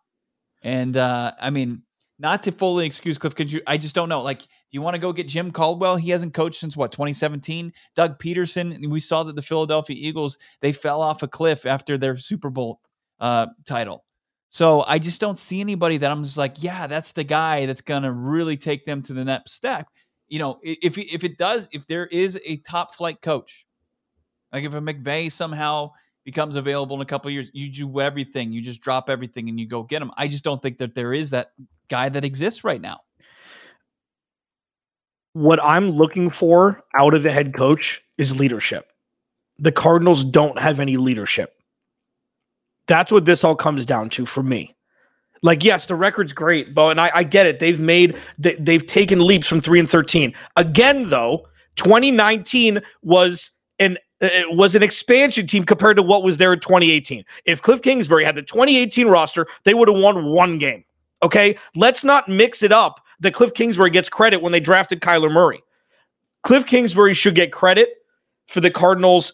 And 0.63 0.97
uh, 0.97 1.33
I 1.39 1.51
mean, 1.51 1.83
not 2.19 2.45
to 2.45 2.53
fully 2.53 2.87
excuse 2.87 3.19
Cliff 3.19 3.35
Kingsbury, 3.35 3.63
I 3.67 3.77
just 3.77 3.95
don't 3.95 4.09
know. 4.09 4.23
Like, 4.23 4.41
do 4.41 4.47
you 4.71 4.81
want 4.81 4.95
to 4.95 5.01
go 5.01 5.13
get 5.13 5.29
Jim 5.29 5.51
Caldwell? 5.51 5.97
He 5.97 6.11
hasn't 6.11 6.33
coached 6.33 6.61
since 6.61 6.77
what 6.77 6.93
2017. 6.93 7.73
Doug 7.95 8.19
Pederson. 8.19 8.89
We 8.89 9.01
saw 9.01 9.25
that 9.25 9.37
the 9.37 9.43
Philadelphia 9.43 9.97
Eagles 9.99 10.39
they 10.61 10.73
fell 10.73 11.03
off 11.03 11.23
a 11.23 11.29
cliff 11.29 11.67
after 11.67 11.99
their 11.99 12.17
Super 12.17 12.51
Bowl 12.51 12.81
uh, 13.21 13.47
title. 13.67 14.05
So 14.55 14.85
I 14.87 15.01
just 15.01 15.21
don't 15.21 15.37
see 15.37 15.61
anybody 15.61 15.97
that 15.97 16.13
I'm 16.13 16.23
just 16.23 16.39
like, 16.39 16.63
yeah, 16.63 16.87
that's 16.87 17.11
the 17.11 17.25
guy 17.25 17.67
that's 17.67 17.81
gonna 17.81 18.13
really 18.13 18.57
take 18.57 18.87
them 18.87 19.03
to 19.03 19.13
the 19.13 19.25
next 19.25 19.51
step. 19.55 19.89
You 20.29 20.39
know, 20.39 20.61
if 20.63 20.97
if 20.97 21.25
it 21.25 21.39
does, 21.39 21.69
if 21.73 21.89
there 21.89 22.07
is 22.07 22.41
a 22.47 22.59
top 22.59 22.95
flight 22.95 23.21
coach, 23.21 23.67
like 24.53 24.63
if 24.63 24.73
a 24.73 24.81
McVay 24.81 25.33
somehow 25.33 25.91
becomes 26.25 26.55
available 26.55 26.95
in 26.95 27.03
a 27.03 27.05
couple 27.05 27.33
years, 27.33 27.51
you 27.53 27.69
do 27.69 27.99
everything, 27.99 28.53
you 28.53 28.63
just 28.63 28.81
drop 28.81 29.11
everything 29.11 29.49
and 29.49 29.59
you 29.59 29.67
go 29.67 29.83
get 29.83 30.01
him. 30.01 30.13
I 30.17 30.29
just 30.29 30.45
don't 30.45 30.63
think 30.63 30.79
that 30.79 30.95
there 30.95 31.13
is 31.13 31.31
that 31.31 31.49
guy 31.89 32.09
that 32.11 32.25
exists 32.25 32.63
right 32.63 32.81
now. 32.81 33.01
What 35.33 35.61
I'm 35.65 35.91
looking 35.91 36.31
for 36.31 36.81
out 36.97 37.15
of 37.15 37.25
the 37.25 37.33
head 37.33 37.57
coach 37.57 38.05
is 38.19 38.39
leadership. 38.39 38.93
The 39.59 39.73
Cardinals 39.73 40.25
don't 40.25 40.61
have 40.61 40.79
any 40.79 40.97
leadership. 40.97 41.55
That's 42.87 43.11
what 43.11 43.25
this 43.25 43.45
all 43.45 43.57
comes 43.57 43.87
down 43.87 44.11
to 44.11 44.27
for 44.27 44.43
me. 44.43 44.75
Like, 45.43 45.63
yes, 45.63 45.87
the 45.87 45.95
record's 45.95 46.33
great, 46.33 46.75
but 46.75 46.89
and 46.89 47.01
I, 47.01 47.11
I 47.15 47.23
get 47.23 47.47
it. 47.47 47.59
They've 47.59 47.81
made 47.81 48.17
they, 48.39 48.55
they've 48.55 48.85
taken 48.85 49.21
leaps 49.21 49.47
from 49.47 49.61
three 49.61 49.79
and 49.79 49.89
thirteen. 49.89 50.35
Again, 50.57 51.09
though, 51.11 51.47
2019 51.77 52.81
was 53.03 53.51
an 53.79 53.99
it 54.21 54.57
was 54.57 54.75
an 54.75 54.83
expansion 54.83 55.47
team 55.47 55.65
compared 55.65 55.97
to 55.97 56.03
what 56.03 56.23
was 56.23 56.39
there 56.39 56.53
in 56.53 56.61
2018. 56.61 57.25
If 57.45 57.61
Cliff 57.61 57.83
Kingsbury 57.83 58.25
had 58.25 58.37
the 58.37 58.43
2018 58.43 59.09
roster, 59.09 59.47
they 59.65 59.75
would 59.75 59.89
have 59.89 59.99
won 59.99 60.27
one 60.27 60.59
game. 60.59 60.85
Okay, 61.23 61.59
let's 61.75 62.05
not 62.05 62.29
mix 62.29 62.63
it 62.63 62.73
up. 62.73 63.01
That 63.21 63.35
Cliff 63.35 63.55
Kingsbury 63.55 63.91
gets 63.91 64.09
credit 64.09 64.43
when 64.43 64.53
they 64.53 64.61
drafted 64.61 65.01
Kyler 65.01 65.31
Murray. 65.31 65.63
Cliff 66.43 66.67
Kingsbury 66.67 67.15
should 67.15 67.35
get 67.35 67.53
credit 67.53 67.91
for 68.47 68.61
the 68.61 68.71
Cardinals 68.71 69.33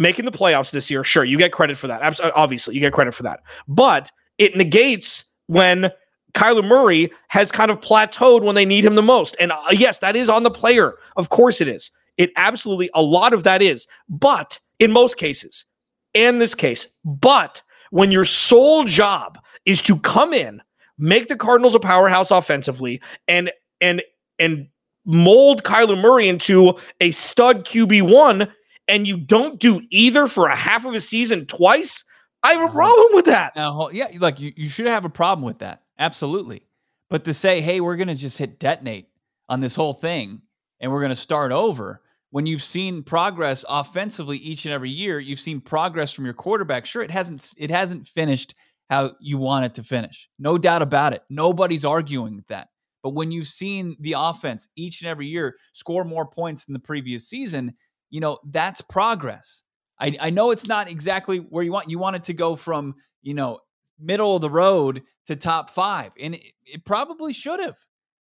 making 0.00 0.24
the 0.24 0.32
playoffs 0.32 0.72
this 0.72 0.90
year. 0.90 1.04
Sure, 1.04 1.24
you 1.24 1.38
get 1.38 1.52
credit 1.52 1.76
for 1.76 1.86
that. 1.86 2.20
Obviously, 2.34 2.74
you 2.74 2.80
get 2.80 2.92
credit 2.92 3.14
for 3.14 3.22
that. 3.22 3.40
But 3.68 4.10
it 4.38 4.56
negates 4.56 5.24
when 5.46 5.92
Kyler 6.32 6.66
Murray 6.66 7.12
has 7.28 7.52
kind 7.52 7.70
of 7.70 7.80
plateaued 7.80 8.42
when 8.42 8.54
they 8.54 8.64
need 8.64 8.84
him 8.84 8.94
the 8.94 9.02
most. 9.02 9.36
And 9.38 9.52
uh, 9.52 9.60
yes, 9.70 9.98
that 10.00 10.16
is 10.16 10.28
on 10.28 10.42
the 10.42 10.50
player. 10.50 10.96
Of 11.16 11.28
course 11.28 11.60
it 11.60 11.68
is. 11.68 11.90
It 12.16 12.30
absolutely, 12.36 12.90
a 12.94 13.02
lot 13.02 13.32
of 13.32 13.44
that 13.44 13.62
is. 13.62 13.86
But 14.08 14.58
in 14.78 14.90
most 14.90 15.16
cases, 15.16 15.66
and 16.14 16.40
this 16.40 16.54
case, 16.54 16.88
but 17.04 17.62
when 17.90 18.10
your 18.10 18.24
sole 18.24 18.84
job 18.84 19.38
is 19.66 19.82
to 19.82 19.98
come 19.98 20.32
in, 20.32 20.62
make 20.98 21.28
the 21.28 21.36
Cardinals 21.36 21.74
a 21.74 21.80
powerhouse 21.80 22.30
offensively, 22.30 23.00
and 23.28 23.52
and 23.80 24.02
and 24.38 24.68
mold 25.04 25.62
Kyler 25.62 26.00
Murray 26.00 26.28
into 26.28 26.78
a 27.00 27.10
stud 27.10 27.64
QB1, 27.64 28.50
and 28.90 29.06
you 29.06 29.16
don't 29.16 29.58
do 29.58 29.82
either 29.90 30.26
for 30.26 30.48
a 30.48 30.56
half 30.56 30.84
of 30.84 30.94
a 30.94 31.00
season 31.00 31.46
twice, 31.46 32.04
I 32.42 32.54
have 32.54 32.68
a 32.68 32.72
problem 32.72 33.14
with 33.14 33.26
that. 33.26 33.54
Now, 33.56 33.88
yeah, 33.90 34.08
like 34.18 34.40
you, 34.40 34.52
you 34.56 34.68
should 34.68 34.86
have 34.86 35.04
a 35.04 35.10
problem 35.10 35.44
with 35.44 35.58
that. 35.60 35.82
Absolutely. 35.98 36.62
But 37.08 37.24
to 37.24 37.34
say, 37.34 37.60
hey, 37.60 37.80
we're 37.80 37.96
going 37.96 38.08
to 38.08 38.14
just 38.14 38.38
hit 38.38 38.58
detonate 38.58 39.08
on 39.48 39.60
this 39.60 39.74
whole 39.74 39.94
thing 39.94 40.42
and 40.80 40.90
we're 40.90 41.00
going 41.00 41.10
to 41.10 41.16
start 41.16 41.52
over 41.52 42.00
when 42.30 42.46
you've 42.46 42.62
seen 42.62 43.02
progress 43.02 43.64
offensively 43.68 44.38
each 44.38 44.64
and 44.64 44.72
every 44.72 44.90
year, 44.90 45.18
you've 45.18 45.40
seen 45.40 45.60
progress 45.60 46.12
from 46.12 46.24
your 46.24 46.34
quarterback. 46.34 46.86
Sure, 46.86 47.02
it 47.02 47.10
hasn't 47.10 47.52
it 47.56 47.70
hasn't 47.70 48.06
finished 48.06 48.54
how 48.88 49.12
you 49.20 49.38
want 49.38 49.64
it 49.64 49.74
to 49.74 49.82
finish. 49.82 50.28
No 50.38 50.58
doubt 50.58 50.82
about 50.82 51.12
it. 51.12 51.22
Nobody's 51.28 51.84
arguing 51.84 52.44
that. 52.48 52.68
But 53.02 53.14
when 53.14 53.32
you've 53.32 53.46
seen 53.46 53.96
the 53.98 54.14
offense 54.16 54.68
each 54.76 55.00
and 55.00 55.08
every 55.08 55.26
year 55.26 55.56
score 55.72 56.04
more 56.04 56.26
points 56.26 56.64
than 56.64 56.72
the 56.72 56.80
previous 56.80 57.28
season, 57.28 57.74
you 58.10 58.20
know, 58.20 58.38
that's 58.44 58.80
progress. 58.80 59.62
I, 59.98 60.16
I 60.20 60.30
know 60.30 60.50
it's 60.50 60.66
not 60.66 60.90
exactly 60.90 61.38
where 61.38 61.62
you 61.62 61.72
want. 61.72 61.90
You 61.90 61.98
want 61.98 62.16
it 62.16 62.24
to 62.24 62.32
go 62.32 62.56
from, 62.56 62.94
you 63.22 63.34
know, 63.34 63.60
middle 63.98 64.34
of 64.34 64.40
the 64.40 64.50
road 64.50 65.02
to 65.26 65.36
top 65.36 65.70
five. 65.70 66.12
And 66.20 66.34
it, 66.34 66.44
it 66.66 66.84
probably 66.84 67.32
should 67.32 67.60
have. 67.60 67.76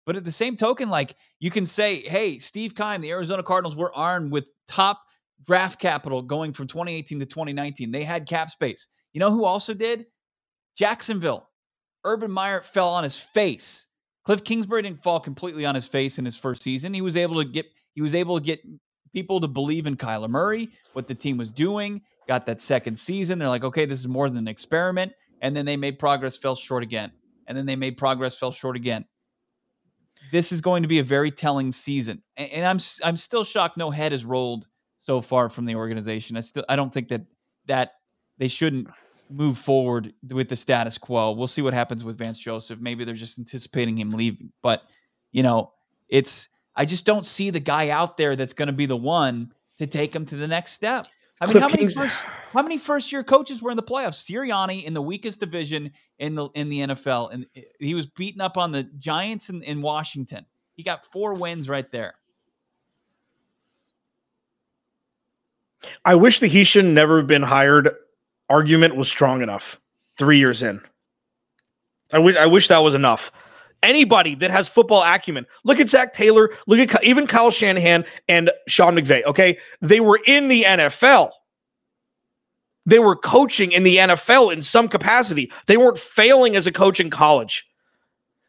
But 0.06 0.16
at 0.16 0.24
the 0.24 0.30
same 0.30 0.56
token, 0.56 0.90
like 0.90 1.16
you 1.40 1.50
can 1.50 1.66
say, 1.66 1.96
hey, 1.96 2.38
Steve 2.38 2.74
Keim, 2.74 3.00
the 3.00 3.10
Arizona 3.10 3.42
Cardinals 3.42 3.76
were 3.76 3.94
armed 3.94 4.32
with 4.32 4.50
top 4.68 5.00
draft 5.44 5.80
capital 5.80 6.22
going 6.22 6.52
from 6.52 6.66
2018 6.66 7.20
to 7.20 7.26
2019. 7.26 7.90
They 7.90 8.04
had 8.04 8.28
cap 8.28 8.50
space. 8.50 8.86
You 9.12 9.20
know 9.20 9.30
who 9.30 9.44
also 9.44 9.74
did? 9.74 10.06
Jacksonville. 10.76 11.48
Urban 12.04 12.30
Meyer 12.30 12.60
fell 12.60 12.90
on 12.90 13.02
his 13.02 13.16
face. 13.16 13.86
Cliff 14.24 14.44
Kingsbury 14.44 14.82
didn't 14.82 15.02
fall 15.02 15.20
completely 15.20 15.64
on 15.64 15.74
his 15.74 15.88
face 15.88 16.18
in 16.18 16.24
his 16.24 16.36
first 16.36 16.62
season. 16.62 16.94
He 16.94 17.00
was 17.00 17.16
able 17.16 17.42
to 17.42 17.48
get 17.48 17.66
he 17.94 18.02
was 18.02 18.14
able 18.14 18.38
to 18.38 18.44
get 18.44 18.60
people 19.14 19.40
to 19.40 19.48
believe 19.48 19.86
in 19.86 19.96
Kyler 19.96 20.28
Murray, 20.28 20.68
what 20.92 21.06
the 21.06 21.14
team 21.14 21.38
was 21.38 21.50
doing. 21.50 22.02
Got 22.28 22.46
that 22.46 22.60
second 22.60 22.98
season. 22.98 23.38
They're 23.38 23.48
like, 23.48 23.64
okay, 23.64 23.86
this 23.86 24.00
is 24.00 24.08
more 24.08 24.28
than 24.28 24.38
an 24.38 24.48
experiment. 24.48 25.12
And 25.40 25.56
then 25.56 25.64
they 25.64 25.76
made 25.76 25.98
progress, 25.98 26.36
fell 26.36 26.56
short 26.56 26.82
again. 26.82 27.12
And 27.46 27.56
then 27.56 27.66
they 27.66 27.76
made 27.76 27.96
progress, 27.96 28.36
fell 28.36 28.52
short 28.52 28.76
again. 28.76 29.04
This 30.32 30.52
is 30.52 30.60
going 30.60 30.82
to 30.82 30.88
be 30.88 30.98
a 30.98 31.04
very 31.04 31.30
telling 31.30 31.70
season. 31.70 32.22
And, 32.36 32.50
and 32.50 32.66
I'm 32.66 32.78
I'm 33.04 33.16
still 33.16 33.44
shocked 33.44 33.76
no 33.76 33.90
head 33.90 34.12
has 34.12 34.24
rolled 34.24 34.66
so 34.98 35.20
far 35.20 35.48
from 35.48 35.66
the 35.66 35.76
organization. 35.76 36.36
I 36.36 36.40
still 36.40 36.64
I 36.68 36.76
don't 36.76 36.92
think 36.92 37.08
that 37.08 37.26
that 37.66 37.92
they 38.38 38.48
shouldn't 38.48 38.88
move 39.30 39.58
forward 39.58 40.12
with 40.30 40.48
the 40.48 40.56
status 40.56 40.98
quo. 40.98 41.32
We'll 41.32 41.46
see 41.46 41.62
what 41.62 41.74
happens 41.74 42.04
with 42.04 42.18
Vance 42.18 42.38
Joseph. 42.38 42.80
Maybe 42.80 43.04
they're 43.04 43.14
just 43.14 43.38
anticipating 43.38 43.98
him 43.98 44.12
leaving. 44.12 44.52
But, 44.62 44.82
you 45.32 45.42
know, 45.42 45.72
it's 46.08 46.48
I 46.76 46.84
just 46.84 47.06
don't 47.06 47.24
see 47.24 47.50
the 47.50 47.60
guy 47.60 47.90
out 47.90 48.16
there 48.16 48.36
that's 48.36 48.52
going 48.52 48.66
to 48.66 48.72
be 48.72 48.86
the 48.86 48.96
one 48.96 49.52
to 49.78 49.86
take 49.86 50.14
him 50.14 50.26
to 50.26 50.36
the 50.36 50.48
next 50.48 50.72
step. 50.72 51.06
I 51.40 51.46
mean, 51.46 51.56
how 51.60 51.68
many 51.68 51.92
first 51.92 52.22
how 52.52 52.62
many 52.62 52.78
first 52.78 53.10
year 53.12 53.24
coaches 53.24 53.60
were 53.60 53.70
in 53.70 53.76
the 53.76 53.82
playoffs? 53.82 54.24
Sirianni 54.24 54.84
in 54.84 54.94
the 54.94 55.02
weakest 55.02 55.40
division 55.40 55.92
in 56.18 56.34
the 56.36 56.48
in 56.54 56.68
the 56.68 56.80
NFL, 56.80 57.32
and 57.32 57.46
he 57.80 57.94
was 57.94 58.06
beaten 58.06 58.40
up 58.40 58.56
on 58.56 58.72
the 58.72 58.84
Giants 58.84 59.50
in, 59.50 59.62
in 59.62 59.82
Washington. 59.82 60.46
He 60.74 60.82
got 60.82 61.04
four 61.04 61.34
wins 61.34 61.68
right 61.68 61.90
there. 61.90 62.14
I 66.04 66.14
wish 66.14 66.40
the 66.40 66.46
he 66.46 66.64
should 66.64 66.84
never 66.84 67.18
have 67.18 67.26
been 67.26 67.42
hired 67.42 67.90
argument 68.48 68.96
was 68.96 69.08
strong 69.08 69.42
enough. 69.42 69.80
Three 70.16 70.38
years 70.38 70.62
in, 70.62 70.80
I 72.12 72.20
wish 72.20 72.36
I 72.36 72.46
wish 72.46 72.68
that 72.68 72.78
was 72.78 72.94
enough 72.94 73.32
anybody 73.84 74.34
that 74.36 74.50
has 74.50 74.68
football 74.68 75.02
acumen. 75.02 75.46
Look 75.64 75.78
at 75.78 75.88
Zac 75.88 76.12
Taylor. 76.12 76.50
Look 76.66 76.78
at 76.80 77.04
even 77.04 77.26
Kyle 77.26 77.50
Shanahan 77.50 78.04
and 78.28 78.50
Sean 78.66 78.96
McVay. 78.96 79.24
Okay. 79.24 79.58
They 79.80 80.00
were 80.00 80.20
in 80.26 80.48
the 80.48 80.64
NFL. 80.64 81.30
They 82.86 82.98
were 82.98 83.16
coaching 83.16 83.72
in 83.72 83.82
the 83.82 83.96
NFL 83.96 84.52
in 84.52 84.62
some 84.62 84.88
capacity. 84.88 85.50
They 85.66 85.76
weren't 85.76 85.98
failing 85.98 86.56
as 86.56 86.66
a 86.66 86.72
coach 86.72 87.00
in 87.00 87.10
college. 87.10 87.66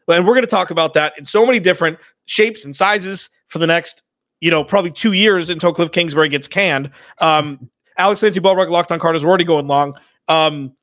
And 0.07 0.25
we're 0.25 0.33
going 0.33 0.45
to 0.45 0.51
talk 0.51 0.71
about 0.71 0.93
that 0.93 1.13
in 1.17 1.25
so 1.25 1.45
many 1.45 1.59
different 1.59 1.99
shapes 2.25 2.65
and 2.65 2.75
sizes 2.75 3.29
for 3.47 3.59
the 3.59 3.67
next, 3.67 4.03
you 4.39 4.51
know, 4.51 4.63
probably 4.63 4.91
two 4.91 5.13
years 5.13 5.49
until 5.49 5.73
Cliff 5.73 5.91
Kingsbury 5.91 6.29
gets 6.29 6.47
canned. 6.47 6.91
Um, 7.19 7.69
Alex 7.97 8.19
Clancy 8.19 8.41
Bo 8.41 8.53
Brock, 8.53 8.69
Locked 8.69 8.91
on 8.91 8.99
Cardinals, 8.99 9.23
already 9.23 9.45
going 9.45 9.67
long. 9.67 9.97
Um, 10.27 10.73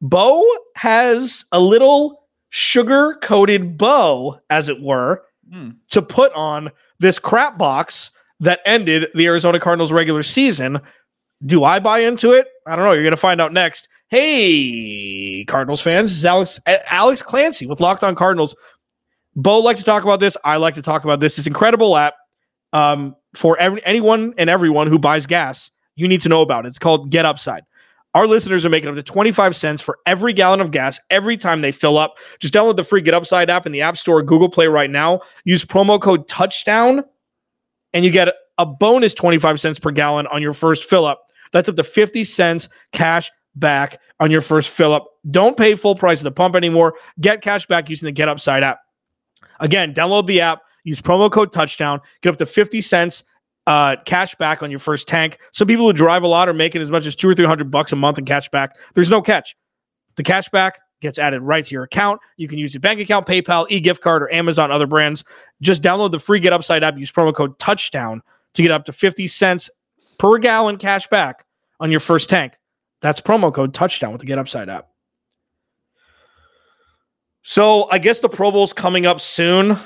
Bo 0.00 0.42
has 0.76 1.44
a 1.52 1.60
little 1.60 2.19
sugar 2.50 3.16
coated 3.22 3.78
bow, 3.78 4.40
as 4.50 4.68
it 4.68 4.82
were, 4.82 5.22
mm. 5.52 5.76
to 5.90 6.02
put 6.02 6.32
on 6.34 6.70
this 6.98 7.18
crap 7.18 7.56
box 7.56 8.10
that 8.40 8.60
ended 8.66 9.08
the 9.14 9.26
Arizona 9.26 9.58
Cardinals 9.58 9.92
regular 9.92 10.22
season. 10.22 10.80
Do 11.44 11.64
I 11.64 11.78
buy 11.78 12.00
into 12.00 12.32
it? 12.32 12.48
I 12.66 12.76
don't 12.76 12.84
know. 12.84 12.92
You're 12.92 13.02
going 13.02 13.12
to 13.12 13.16
find 13.16 13.40
out 13.40 13.52
next. 13.52 13.88
Hey, 14.08 15.44
Cardinals 15.46 15.80
fans, 15.80 16.10
this 16.10 16.18
is 16.18 16.24
Alex 16.24 16.60
Alex 16.90 17.22
Clancy 17.22 17.66
with 17.66 17.80
Locked 17.80 18.02
On 18.02 18.14
Cardinals. 18.14 18.54
Bo 19.36 19.60
likes 19.60 19.80
to 19.80 19.86
talk 19.86 20.02
about 20.02 20.20
this. 20.20 20.36
I 20.44 20.56
like 20.56 20.74
to 20.74 20.82
talk 20.82 21.04
about 21.04 21.20
this. 21.20 21.36
This 21.36 21.46
incredible 21.46 21.96
app 21.96 22.14
um, 22.72 23.14
for 23.34 23.56
every, 23.58 23.84
anyone 23.84 24.34
and 24.36 24.50
everyone 24.50 24.88
who 24.88 24.98
buys 24.98 25.26
gas. 25.26 25.70
You 25.94 26.08
need 26.08 26.20
to 26.22 26.28
know 26.28 26.42
about 26.42 26.66
it. 26.66 26.70
It's 26.70 26.78
called 26.78 27.10
Get 27.10 27.24
Upside. 27.24 27.62
Our 28.14 28.26
listeners 28.26 28.66
are 28.66 28.70
making 28.70 28.88
up 28.88 28.96
to 28.96 29.02
25 29.02 29.54
cents 29.54 29.80
for 29.80 29.98
every 30.04 30.32
gallon 30.32 30.60
of 30.60 30.72
gas 30.72 30.98
every 31.10 31.36
time 31.36 31.60
they 31.60 31.70
fill 31.70 31.96
up. 31.96 32.18
Just 32.40 32.52
download 32.52 32.76
the 32.76 32.84
free 32.84 33.00
Get 33.00 33.14
Upside 33.14 33.48
app 33.48 33.66
in 33.66 33.72
the 33.72 33.82
App 33.82 33.96
Store, 33.96 34.22
Google 34.22 34.48
Play 34.48 34.66
right 34.66 34.90
now. 34.90 35.20
Use 35.44 35.64
promo 35.64 36.00
code 36.00 36.26
touchdown 36.26 37.04
and 37.92 38.04
you 38.04 38.10
get 38.10 38.34
a 38.58 38.66
bonus 38.66 39.14
25 39.14 39.60
cents 39.60 39.78
per 39.78 39.90
gallon 39.92 40.26
on 40.28 40.42
your 40.42 40.52
first 40.52 40.84
fill 40.84 41.04
up. 41.04 41.30
That's 41.52 41.68
up 41.68 41.76
to 41.76 41.84
50 41.84 42.24
cents 42.24 42.68
cash 42.92 43.30
back 43.54 44.00
on 44.18 44.30
your 44.30 44.42
first 44.42 44.70
fill 44.70 44.92
up. 44.92 45.06
Don't 45.30 45.56
pay 45.56 45.74
full 45.74 45.94
price 45.94 46.20
at 46.20 46.24
the 46.24 46.32
pump 46.32 46.56
anymore. 46.56 46.94
Get 47.20 47.42
cash 47.42 47.66
back 47.66 47.88
using 47.90 48.06
the 48.06 48.12
Get 48.12 48.28
Upside 48.28 48.62
app. 48.62 48.80
Again, 49.60 49.94
download 49.94 50.26
the 50.26 50.40
app, 50.40 50.62
use 50.84 51.00
promo 51.00 51.30
code 51.30 51.52
touchdown, 51.52 52.00
get 52.22 52.30
up 52.30 52.38
to 52.38 52.46
50 52.46 52.80
cents 52.80 53.24
uh, 53.70 53.94
cash 54.04 54.34
back 54.34 54.64
on 54.64 54.70
your 54.70 54.80
first 54.80 55.06
tank. 55.06 55.38
Some 55.52 55.68
people 55.68 55.86
who 55.86 55.92
drive 55.92 56.24
a 56.24 56.26
lot 56.26 56.48
are 56.48 56.52
making 56.52 56.82
as 56.82 56.90
much 56.90 57.06
as 57.06 57.14
two 57.14 57.28
or 57.28 57.34
three 57.36 57.46
hundred 57.46 57.70
bucks 57.70 57.92
a 57.92 57.96
month 57.96 58.18
in 58.18 58.24
cash 58.24 58.48
back. 58.48 58.76
There's 58.94 59.10
no 59.10 59.22
catch. 59.22 59.56
The 60.16 60.24
cash 60.24 60.48
back 60.48 60.80
gets 61.00 61.20
added 61.20 61.40
right 61.42 61.64
to 61.64 61.72
your 61.72 61.84
account. 61.84 62.20
You 62.36 62.48
can 62.48 62.58
use 62.58 62.74
your 62.74 62.80
bank 62.80 62.98
account, 62.98 63.28
PayPal, 63.28 63.66
e-gift 63.70 64.02
card, 64.02 64.24
or 64.24 64.32
Amazon, 64.34 64.72
other 64.72 64.88
brands. 64.88 65.22
Just 65.60 65.84
download 65.84 66.10
the 66.10 66.18
free 66.18 66.40
Get 66.40 66.52
Upside 66.52 66.82
app. 66.82 66.98
Use 66.98 67.12
promo 67.12 67.32
code 67.32 67.60
Touchdown 67.60 68.22
to 68.54 68.62
get 68.62 68.72
up 68.72 68.86
to 68.86 68.92
50 68.92 69.28
cents 69.28 69.70
per 70.18 70.38
gallon 70.38 70.76
cash 70.76 71.06
back 71.06 71.46
on 71.78 71.92
your 71.92 72.00
first 72.00 72.28
tank. 72.28 72.54
That's 73.02 73.20
promo 73.20 73.54
code 73.54 73.72
touchdown 73.72 74.10
with 74.10 74.20
the 74.20 74.26
Get 74.26 74.38
Upside 74.38 74.68
app. 74.68 74.88
So 77.42 77.88
I 77.88 77.98
guess 77.98 78.18
the 78.18 78.28
Pro 78.28 78.50
Bowl's 78.50 78.72
coming 78.72 79.06
up 79.06 79.20
soon. 79.20 79.78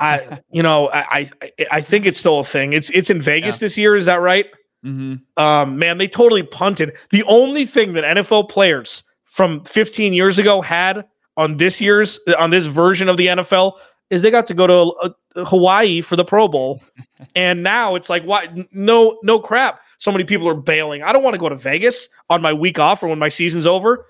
I, 0.00 0.40
you 0.50 0.62
know, 0.62 0.88
I, 0.90 1.28
I, 1.42 1.50
I 1.70 1.80
think 1.80 2.06
it's 2.06 2.18
still 2.18 2.40
a 2.40 2.44
thing. 2.44 2.72
It's 2.72 2.90
it's 2.90 3.10
in 3.10 3.20
Vegas 3.22 3.56
Yeah. 3.56 3.66
this 3.66 3.78
year. 3.78 3.94
Is 3.96 4.06
that 4.06 4.20
right? 4.20 4.46
Mm-hmm. 4.84 5.42
Um, 5.42 5.78
man, 5.78 5.98
they 5.98 6.08
totally 6.08 6.42
punted. 6.42 6.92
The 7.10 7.22
only 7.24 7.64
thing 7.64 7.94
that 7.94 8.04
NFL 8.04 8.48
players 8.50 9.02
from 9.24 9.64
15 9.64 10.12
years 10.12 10.38
ago 10.38 10.60
had 10.60 11.06
on 11.36 11.56
this 11.56 11.80
year's 11.80 12.18
on 12.38 12.50
this 12.50 12.66
version 12.66 13.08
of 13.08 13.16
the 13.16 13.26
NFL 13.28 13.74
is 14.10 14.22
they 14.22 14.30
got 14.30 14.46
to 14.48 14.54
go 14.54 14.66
to 14.66 15.12
uh, 15.36 15.44
Hawaii 15.46 16.00
for 16.00 16.16
the 16.16 16.24
Pro 16.24 16.46
Bowl, 16.48 16.82
and 17.34 17.62
now 17.62 17.94
it's 17.94 18.10
like, 18.10 18.22
why? 18.24 18.48
No, 18.72 19.18
no 19.22 19.38
crap. 19.38 19.80
So 19.98 20.12
many 20.12 20.24
people 20.24 20.48
are 20.48 20.54
bailing. 20.54 21.02
I 21.02 21.12
don't 21.12 21.22
want 21.22 21.34
to 21.34 21.38
go 21.40 21.48
to 21.48 21.56
Vegas 21.56 22.08
on 22.28 22.42
my 22.42 22.52
week 22.52 22.78
off 22.78 23.02
or 23.02 23.08
when 23.08 23.18
my 23.18 23.30
season's 23.30 23.64
over. 23.66 24.06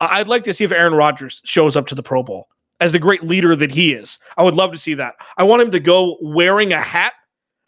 I'd 0.00 0.28
like 0.28 0.44
to 0.44 0.54
see 0.54 0.64
if 0.64 0.70
Aaron 0.72 0.94
Rodgers 0.94 1.40
shows 1.44 1.76
up 1.76 1.86
to 1.88 1.94
the 1.94 2.02
Pro 2.02 2.22
Bowl 2.22 2.48
as 2.84 2.92
the 2.92 2.98
great 2.98 3.22
leader 3.22 3.56
that 3.56 3.70
he 3.70 3.94
is. 3.94 4.18
I 4.36 4.42
would 4.42 4.54
love 4.54 4.70
to 4.72 4.76
see 4.76 4.92
that. 4.94 5.14
I 5.38 5.44
want 5.44 5.62
him 5.62 5.70
to 5.70 5.80
go 5.80 6.18
wearing 6.20 6.74
a 6.74 6.80
hat 6.80 7.14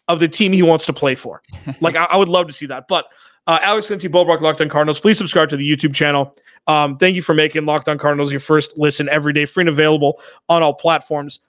of 0.07 0.19
the 0.19 0.27
team 0.27 0.53
he 0.53 0.61
wants 0.61 0.85
to 0.85 0.93
play 0.93 1.15
for. 1.15 1.41
Like 1.81 1.95
I, 1.95 2.05
I 2.05 2.17
would 2.17 2.29
love 2.29 2.47
to 2.47 2.53
see 2.53 2.67
that. 2.67 2.87
But 2.87 3.07
uh, 3.47 3.59
Alex 3.63 3.87
Clancy, 3.87 4.07
Bo 4.07 4.25
Brock, 4.25 4.41
Locked 4.41 4.61
On 4.61 4.69
Cardinals. 4.69 4.99
Please 4.99 5.17
subscribe 5.17 5.49
to 5.49 5.57
the 5.57 5.69
YouTube 5.69 5.95
channel. 5.95 6.35
Um, 6.67 6.97
thank 6.97 7.15
you 7.15 7.21
for 7.23 7.33
making 7.33 7.65
Locked 7.65 7.89
On 7.89 7.97
Cardinals 7.97 8.31
your 8.31 8.39
first 8.39 8.77
listen 8.77 9.09
every 9.09 9.33
day, 9.33 9.45
free 9.45 9.63
and 9.63 9.69
available 9.69 10.21
on 10.49 10.61
all 10.61 10.75
platforms. 10.75 11.39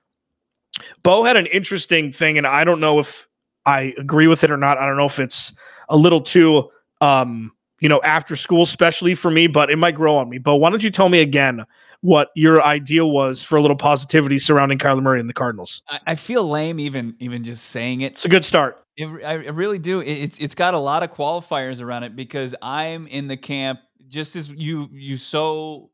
Bo 1.03 1.25
had 1.25 1.37
an 1.37 1.47
interesting 1.47 2.11
thing, 2.11 2.39
and 2.39 2.47
I 2.47 2.65
don't 2.65 2.81
know 2.81 2.99
if 2.99 3.29
I 3.67 3.95
agree 3.99 4.29
with 4.29 4.45
it 4.45 4.51
or 4.51 4.57
not. 4.57 4.79
I 4.79 4.87
don't 4.87 4.97
know 4.97 5.07
if 5.07 5.19
it's 5.19 5.53
a 5.91 5.97
little 5.97 6.23
too, 6.23 6.71
um, 7.03 7.53
you 7.81 7.89
know, 7.89 8.01
after 8.03 8.35
school, 8.35 8.63
especially 8.63 9.15
for 9.15 9.31
me, 9.31 9.47
but 9.47 9.71
it 9.71 9.77
might 9.77 9.95
grow 9.95 10.17
on 10.17 10.29
me. 10.29 10.39
But 10.39 10.57
why 10.57 10.71
don't 10.71 10.83
you 10.83 10.91
tell 10.91 11.11
me 11.11 11.21
again 11.21 11.65
what 12.01 12.29
your 12.35 12.63
idea 12.63 13.05
was 13.05 13.43
for 13.43 13.57
a 13.57 13.63
little 13.63 13.77
positivity 13.77 14.39
surrounding 14.39 14.79
Kyler 14.79 15.03
Murray 15.03 15.21
and 15.21 15.29
the 15.29 15.35
Cardinals? 15.35 15.83
I, 15.89 16.01
I 16.09 16.15
feel 16.15 16.49
lame 16.49 16.79
even 16.81 17.17
even 17.19 17.45
just 17.45 17.67
saying 17.67 18.03
it. 18.03 18.13
It's 18.13 18.25
a 18.25 18.29
good 18.29 18.45
start. 18.45 18.83
It, 18.97 19.07
I 19.25 19.35
really 19.35 19.79
do. 19.79 20.01
It, 20.01 20.13
it's 20.13 20.39
it's 20.39 20.55
got 20.55 20.75
a 20.75 20.79
lot 20.79 21.03
of 21.03 21.13
qualifiers 21.13 21.81
around 21.81 22.05
it 22.05 22.17
because 22.17 22.55
I'm 22.63 23.07
in 23.07 23.29
the 23.29 23.37
camp 23.37 23.81
just 24.09 24.37
as 24.37 24.49
you 24.49 24.89
you 24.93 25.17
so 25.17 25.91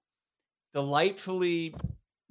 delightfully 0.73 1.75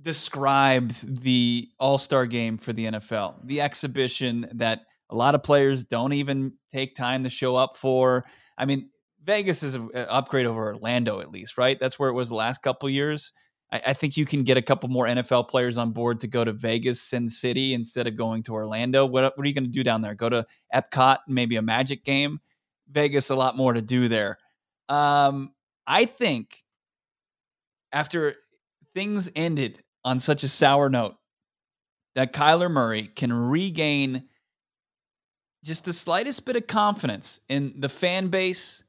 described 0.01 1.21
the 1.23 1.69
All 1.79 1.97
Star 1.97 2.25
game 2.25 2.57
for 2.57 2.73
the 2.73 2.86
NFL, 2.86 3.36
the 3.45 3.62
exhibition 3.62 4.47
that 4.53 4.81
a 5.09 5.15
lot 5.15 5.36
of 5.36 5.43
players 5.43 5.86
don't 5.86 6.13
even 6.13 6.53
take 6.71 6.95
time 6.95 7.23
to 7.23 7.29
show 7.29 7.55
up 7.55 7.77
for. 7.77 8.25
I 8.57 8.65
mean, 8.65 8.89
Vegas 9.23 9.63
is 9.63 9.75
an 9.75 9.89
upgrade 9.93 10.45
over 10.45 10.67
Orlando, 10.67 11.19
at 11.21 11.31
least, 11.31 11.57
right? 11.57 11.79
That's 11.79 11.97
where 11.97 12.09
it 12.09 12.13
was 12.13 12.29
the 12.29 12.36
last 12.36 12.62
couple 12.62 12.89
years. 12.89 13.31
I, 13.73 13.81
I 13.88 13.93
think 13.93 14.15
you 14.15 14.25
can 14.25 14.43
get 14.43 14.55
a 14.55 14.62
couple 14.62 14.88
more 14.88 15.05
NFL 15.05 15.49
players 15.49 15.77
on 15.77 15.91
board 15.91 16.19
to 16.21 16.27
go 16.27 16.45
to 16.45 16.53
Vegas, 16.53 17.01
Sin 17.01 17.27
City, 17.27 17.73
instead 17.73 18.07
of 18.07 18.15
going 18.15 18.43
to 18.43 18.53
Orlando. 18.53 19.05
What, 19.05 19.36
what 19.36 19.43
are 19.43 19.47
you 19.47 19.55
going 19.55 19.65
to 19.65 19.71
do 19.71 19.83
down 19.83 20.01
there? 20.01 20.13
Go 20.13 20.29
to 20.29 20.45
Epcot, 20.73 21.17
maybe 21.27 21.55
a 21.55 21.62
Magic 21.62 22.05
game? 22.05 22.39
Vegas, 22.89 23.31
a 23.31 23.36
lot 23.36 23.57
more 23.57 23.73
to 23.73 23.81
do 23.81 24.07
there. 24.07 24.38
Um, 24.88 25.51
I 25.88 26.05
think 26.05 26.63
after 27.91 28.36
things 28.93 29.31
ended 29.36 29.83
on 30.05 30.19
such 30.19 30.43
a 30.43 30.47
sour 30.47 30.89
note, 30.89 31.15
that 32.15 32.31
Kyler 32.31 32.69
Murray 32.69 33.09
can 33.15 33.33
regain 33.33 34.25
just 35.63 35.86
the 35.86 35.93
slightest 35.93 36.45
bit 36.45 36.55
of 36.55 36.67
confidence 36.67 37.39
in 37.49 37.73
the 37.77 37.89
fan 37.89 38.27
base, 38.27 38.83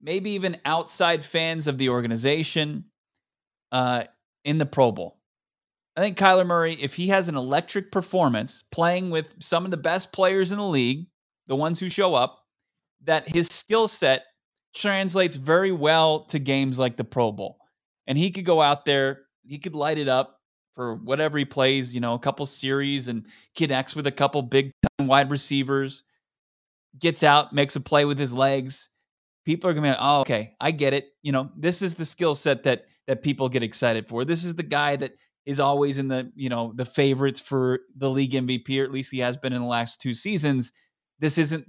maybe 0.00 0.30
even 0.30 0.56
outside 0.64 1.22
fans 1.22 1.66
of 1.66 1.76
the 1.76 1.90
organization 1.90 2.84
uh, 3.72 4.04
in 4.44 4.58
the 4.58 4.66
Pro 4.66 4.92
Bowl. 4.92 5.18
I 5.96 6.00
think 6.00 6.16
Kyler 6.16 6.46
Murray, 6.46 6.74
if 6.74 6.94
he 6.94 7.08
has 7.08 7.28
an 7.28 7.36
electric 7.36 7.90
performance 7.90 8.64
playing 8.70 9.10
with 9.10 9.26
some 9.40 9.64
of 9.64 9.70
the 9.70 9.76
best 9.76 10.12
players 10.12 10.52
in 10.52 10.58
the 10.58 10.64
league, 10.64 11.06
the 11.46 11.56
ones 11.56 11.80
who 11.80 11.88
show 11.88 12.14
up, 12.14 12.44
that 13.04 13.28
his 13.28 13.48
skill 13.48 13.88
set 13.88 14.24
translates 14.74 15.36
very 15.36 15.72
well 15.72 16.20
to 16.26 16.38
games 16.38 16.78
like 16.78 16.96
the 16.96 17.04
Pro 17.04 17.32
Bowl. 17.32 17.58
And 18.06 18.16
he 18.16 18.30
could 18.30 18.44
go 18.44 18.62
out 18.62 18.84
there, 18.84 19.22
he 19.44 19.58
could 19.58 19.74
light 19.74 19.98
it 19.98 20.08
up 20.08 20.40
for 20.74 20.94
whatever 20.94 21.38
he 21.38 21.44
plays, 21.44 21.94
you 21.94 22.00
know, 22.00 22.14
a 22.14 22.18
couple 22.18 22.46
series 22.46 23.08
and 23.08 23.26
connects 23.56 23.96
with 23.96 24.06
a 24.06 24.12
couple 24.12 24.42
big 24.42 24.72
time 24.98 25.08
wide 25.08 25.30
receivers, 25.30 26.04
gets 26.98 27.22
out, 27.22 27.52
makes 27.52 27.76
a 27.76 27.80
play 27.80 28.04
with 28.04 28.18
his 28.18 28.32
legs. 28.32 28.89
People 29.44 29.70
are 29.70 29.72
gonna 29.72 29.86
be 29.86 29.90
like, 29.90 29.98
oh, 30.00 30.20
okay, 30.20 30.54
I 30.60 30.70
get 30.70 30.92
it. 30.92 31.08
You 31.22 31.32
know, 31.32 31.50
this 31.56 31.82
is 31.82 31.94
the 31.94 32.04
skill 32.04 32.34
set 32.34 32.62
that 32.64 32.86
that 33.06 33.22
people 33.22 33.48
get 33.48 33.62
excited 33.62 34.08
for. 34.08 34.24
This 34.24 34.44
is 34.44 34.54
the 34.54 34.62
guy 34.62 34.96
that 34.96 35.12
is 35.46 35.58
always 35.58 35.98
in 35.98 36.08
the, 36.08 36.30
you 36.34 36.48
know, 36.48 36.72
the 36.76 36.84
favorites 36.84 37.40
for 37.40 37.80
the 37.96 38.10
league 38.10 38.32
MVP, 38.32 38.80
or 38.80 38.84
at 38.84 38.92
least 38.92 39.10
he 39.10 39.18
has 39.18 39.36
been 39.36 39.52
in 39.52 39.60
the 39.60 39.66
last 39.66 40.00
two 40.00 40.12
seasons. 40.12 40.70
This 41.18 41.38
isn't, 41.38 41.66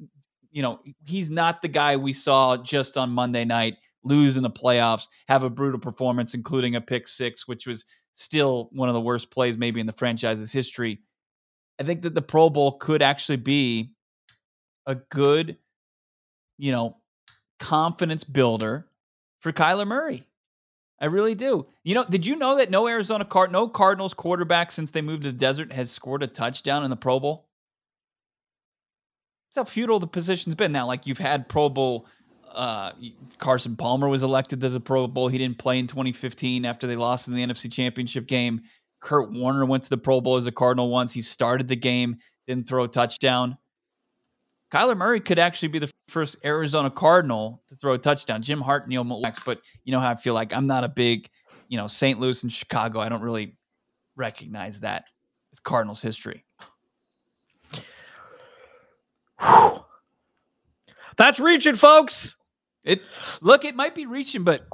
you 0.52 0.62
know, 0.62 0.80
he's 1.04 1.30
not 1.30 1.62
the 1.62 1.68
guy 1.68 1.96
we 1.98 2.14
saw 2.14 2.58
just 2.58 2.98
on 2.98 3.10
Monday 3.10 3.46
night 3.46 3.78
lose 4.04 4.38
in 4.38 4.44
the 4.44 4.52
playoffs, 4.52 5.08
have 5.28 5.44
a 5.44 5.50
brutal 5.50 5.80
performance, 5.80 6.34
including 6.34 6.76
a 6.76 6.82
pick 6.82 7.08
six, 7.08 7.48
which 7.48 7.66
was 7.66 7.86
still 8.14 8.70
one 8.72 8.90
of 8.90 8.94
the 8.94 9.02
worst 9.02 9.32
plays 9.32 9.58
maybe 9.58 9.80
in 9.80 9.88
the 9.88 9.94
franchise's 9.94 10.52
history. 10.52 11.00
I 11.80 11.84
think 11.84 12.04
that 12.04 12.14
the 12.14 12.22
Pro 12.22 12.50
Bowl 12.50 12.74
could 12.74 13.02
actually 13.02 13.38
be 13.38 13.94
a 14.86 14.96
good, 14.96 15.58
you 16.58 16.72
know, 16.72 16.98
confidence 17.62 18.26
builder 18.26 18.88
for 19.40 19.54
Kyler 19.54 19.88
Murray. 19.88 20.28
I 21.00 21.06
really 21.06 21.36
do. 21.36 21.68
You 21.84 21.96
know, 21.96 22.04
did 22.04 22.26
you 22.26 22.36
know 22.36 22.58
that 22.58 22.70
no 22.70 22.88
Arizona 22.88 23.24
Card, 23.24 23.52
no 23.52 23.68
Cardinals 23.68 24.14
quarterback 24.14 24.72
since 24.72 24.92
they 24.92 25.02
moved 25.02 25.24
to 25.24 25.32
the 25.32 25.38
desert 25.38 25.72
has 25.72 25.90
scored 25.90 26.24
a 26.24 26.28
touchdown 26.28 26.84
in 26.84 26.90
the 26.90 26.98
Pro 26.98 27.20
Bowl? 27.20 27.48
That's 29.48 29.68
how 29.68 29.72
futile 29.72 30.00
the 30.00 30.08
position's 30.08 30.56
been. 30.56 30.72
Now, 30.72 30.86
like 30.88 31.08
you've 31.08 31.18
had 31.18 31.48
Pro 31.48 31.70
Bowl 31.70 32.08
uh, 32.54 32.92
Carson 33.38 33.76
Palmer 33.76 34.10
was 34.10 34.24
elected 34.24 34.62
to 34.62 34.70
the 34.70 34.80
Pro 34.80 35.08
Bowl. 35.08 35.28
He 35.28 35.38
didn't 35.38 35.58
play 35.58 35.80
in 35.80 35.88
2015 35.88 36.66
after 36.66 36.88
they 36.88 36.96
lost 36.96 37.28
in 37.28 37.36
the 37.36 37.46
NFC 37.46 37.72
Championship 37.72 38.28
game. 38.28 38.62
Kurt 39.00 39.32
Warner 39.32 39.66
went 39.66 39.84
to 39.84 39.90
the 39.90 39.98
Pro 39.98 40.22
Bowl 40.22 40.38
as 40.38 40.48
a 40.48 40.52
Cardinal 40.52 40.90
once. 40.90 41.14
He 41.14 41.22
started 41.22 41.68
the 41.68 41.76
game, 41.76 42.18
didn't 42.48 42.68
throw 42.68 42.84
a 42.84 42.88
touchdown. 42.88 43.58
Kyler 44.72 44.96
Murray 44.96 45.20
could 45.20 45.40
actually 45.40 45.70
be 45.70 45.80
the 45.80 45.91
first 46.12 46.38
Arizona 46.46 46.90
Cardinal 46.92 47.64
to 47.70 47.76
throw 47.76 47.94
a 47.94 47.98
touchdown. 47.98 48.42
Jim 48.42 48.62
Hart, 48.62 48.88
Neil 48.88 49.04
Lomax, 49.04 49.40
but 49.46 49.62
you 49.84 49.92
know 49.92 50.00
how 50.00 50.12
I 50.12 50.16
feel 50.16 50.34
like 50.34 50.54
I'm 50.54 50.68
not 50.68 50.84
a 50.84 50.90
big, 50.90 51.30
you 51.68 51.78
know, 51.78 51.88
St. 51.88 52.20
Louis 52.20 52.44
and 52.44 52.52
Chicago. 52.52 53.00
I 53.00 53.10
don't 53.10 53.22
really 53.22 53.58
recognize 54.16 54.82
that 54.82 55.06
as 55.52 55.60
Cardinals 55.60 56.02
history. 56.02 56.46
That's 61.18 61.40
reaching, 61.40 61.76
folks. 61.76 62.36
It 62.84 63.02
look, 63.42 63.66
it 63.66 63.76
might 63.76 63.96
be 63.96 64.06
reaching, 64.06 64.44
but 64.44 64.66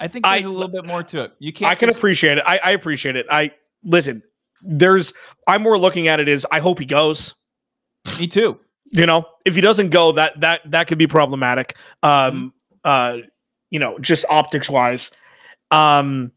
I 0.00 0.08
think 0.08 0.24
there's 0.24 0.44
a 0.44 0.50
little 0.50 0.68
bit 0.68 0.84
more 0.84 1.02
to 1.02 1.24
it. 1.24 1.32
You 1.38 1.52
can't. 1.52 1.70
I 1.70 1.74
can 1.74 1.88
just- 1.88 1.98
appreciate 1.98 2.38
it. 2.38 2.44
I, 2.46 2.58
I 2.58 2.70
appreciate 2.72 3.16
it. 3.16 3.26
I 3.30 3.52
listen. 3.84 4.22
There's. 4.62 5.12
I'm 5.46 5.62
more 5.62 5.78
looking 5.78 6.08
at 6.08 6.20
it 6.20 6.28
as 6.28 6.46
I 6.50 6.60
hope 6.60 6.78
he 6.78 6.84
goes. 6.84 7.34
Me 8.18 8.26
too. 8.26 8.60
You 8.90 9.06
know, 9.06 9.26
if 9.44 9.54
he 9.54 9.60
doesn't 9.60 9.90
go, 9.90 10.12
that 10.12 10.40
that 10.40 10.60
that 10.70 10.88
could 10.88 10.98
be 10.98 11.06
problematic. 11.06 11.76
Um, 12.02 12.52
uh, 12.84 13.18
you 13.70 13.78
know, 13.78 13.98
just 13.98 14.24
optics 14.30 14.68
wise. 14.68 15.10
Um, 15.70 16.32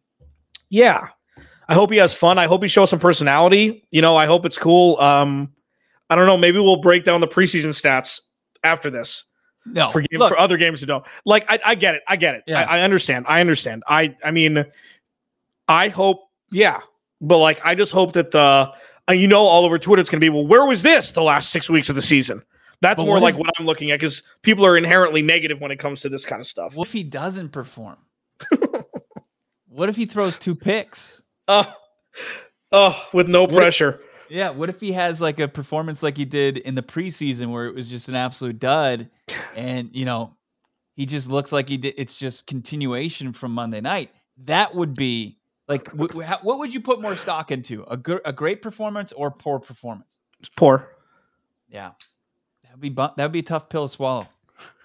yeah. 0.69 1.09
I 1.69 1.73
hope 1.73 1.89
he 1.91 1.97
has 1.99 2.13
fun. 2.13 2.37
I 2.37 2.47
hope 2.47 2.61
he 2.61 2.67
shows 2.67 2.89
some 2.89 2.99
personality. 2.99 3.87
You 3.91 4.01
know, 4.01 4.17
I 4.17 4.25
hope 4.25 4.45
it's 4.45 4.57
cool. 4.57 4.99
Um, 4.99 5.53
I 6.09 6.17
don't 6.17 6.25
know. 6.25 6.35
Maybe 6.35 6.59
we'll 6.59 6.81
break 6.81 7.05
down 7.05 7.21
the 7.21 7.27
preseason 7.27 7.69
stats 7.69 8.19
after 8.65 8.89
this 8.89 9.23
No, 9.65 9.89
for 9.89 10.01
game, 10.01 10.19
for 10.19 10.37
other 10.37 10.57
games 10.57 10.81
to 10.81 10.85
don't 10.85 11.05
like. 11.25 11.45
I, 11.47 11.59
I 11.63 11.75
get 11.75 11.95
it. 11.95 12.01
I 12.09 12.17
get 12.17 12.35
it. 12.35 12.43
Yeah. 12.45 12.63
I, 12.63 12.79
I 12.79 12.81
understand. 12.81 13.25
I 13.29 13.39
understand. 13.39 13.83
I 13.87 14.17
I 14.21 14.31
mean, 14.31 14.65
I 15.69 15.87
hope. 15.87 16.19
Yeah, 16.51 16.81
but 17.21 17.37
like, 17.37 17.61
I 17.63 17.75
just 17.75 17.93
hope 17.93 18.11
that 18.13 18.31
the 18.31 18.73
uh, 19.09 19.13
you 19.13 19.27
know 19.27 19.39
all 19.41 19.65
over 19.65 19.77
Twitter 19.79 19.99
it's 20.01 20.09
going 20.09 20.19
to 20.19 20.25
be 20.25 20.29
well. 20.29 20.45
Where 20.45 20.65
was 20.65 20.81
this 20.81 21.11
the 21.11 21.21
last 21.23 21.49
six 21.49 21.69
weeks 21.69 21.89
of 21.89 21.95
the 21.95 22.01
season? 22.01 22.43
That's 22.81 22.97
But 22.97 23.05
more 23.05 23.15
what 23.15 23.23
like 23.23 23.33
if- 23.35 23.39
what 23.39 23.49
I'm 23.59 23.65
looking 23.65 23.91
at 23.91 23.99
because 23.99 24.23
people 24.41 24.65
are 24.65 24.75
inherently 24.77 25.21
negative 25.21 25.61
when 25.61 25.71
it 25.71 25.77
comes 25.77 26.01
to 26.01 26.09
this 26.09 26.25
kind 26.25 26.39
of 26.39 26.47
stuff. 26.47 26.75
what 26.75 26.87
if 26.87 26.93
he 26.93 27.03
doesn't 27.03 27.49
perform? 27.49 27.97
what 29.67 29.89
if 29.89 29.95
he 29.95 30.05
throws 30.05 30.37
two 30.37 30.55
picks? 30.55 31.23
Oh, 31.47 31.71
oh, 32.71 33.07
with 33.13 33.27
no 33.27 33.45
if- 33.45 33.51
pressure. 33.51 33.99
Yeah, 34.29 34.51
what 34.51 34.69
if 34.69 34.79
he 34.79 34.93
has 34.93 35.19
like 35.19 35.39
a 35.41 35.47
performance 35.49 36.01
like 36.01 36.15
he 36.15 36.23
did 36.23 36.57
in 36.59 36.73
the 36.75 36.81
preseason 36.81 37.47
where 37.51 37.65
it 37.65 37.75
was 37.75 37.89
just 37.89 38.07
an 38.07 38.15
absolute 38.15 38.59
dud 38.59 39.09
and 39.57 39.93
you 39.93 40.05
know, 40.05 40.37
he 40.95 41.05
just 41.05 41.29
looks 41.29 41.51
like 41.51 41.67
he 41.67 41.75
did 41.75 41.95
it's 41.97 42.17
just 42.17 42.47
continuation 42.47 43.33
from 43.33 43.51
Monday 43.51 43.81
night. 43.81 44.09
That 44.45 44.73
would 44.73 44.95
be 44.95 45.37
like 45.71 45.87
wh- 45.97 46.15
wh- 46.15 46.23
how- 46.23 46.39
what 46.43 46.59
would 46.59 46.73
you 46.73 46.81
put 46.81 47.01
more 47.01 47.15
stock 47.15 47.49
into? 47.51 47.83
A 47.85 47.97
good 47.97 48.21
a 48.25 48.33
great 48.33 48.61
performance 48.61 49.11
or 49.13 49.31
poor 49.31 49.59
performance? 49.59 50.19
It's 50.39 50.49
poor. 50.49 50.89
Yeah. 51.69 51.91
That'd 52.63 52.79
be 52.81 52.89
bu- 52.89 53.07
that'd 53.17 53.31
be 53.31 53.39
a 53.39 53.43
tough 53.43 53.69
pill 53.69 53.87
to 53.87 53.91
swallow. 53.91 54.27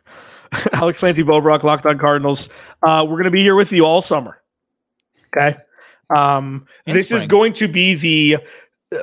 Alex 0.73 1.01
Clancy 1.01 1.23
Bobrock, 1.25 1.63
Locked 1.63 1.87
on 1.87 1.99
Cardinals. 1.99 2.49
Uh, 2.83 3.03
we're 3.05 3.17
going 3.17 3.25
to 3.25 3.31
be 3.31 3.43
here 3.43 3.55
with 3.57 3.73
you 3.73 3.85
all 3.85 4.01
summer. 4.03 4.41
Okay. 5.37 5.57
Um, 6.15 6.67
And 6.87 6.97
this 6.97 7.11
is 7.11 7.27
going 7.27 7.53
to 7.55 7.69
be 7.69 7.95
the 7.95 8.39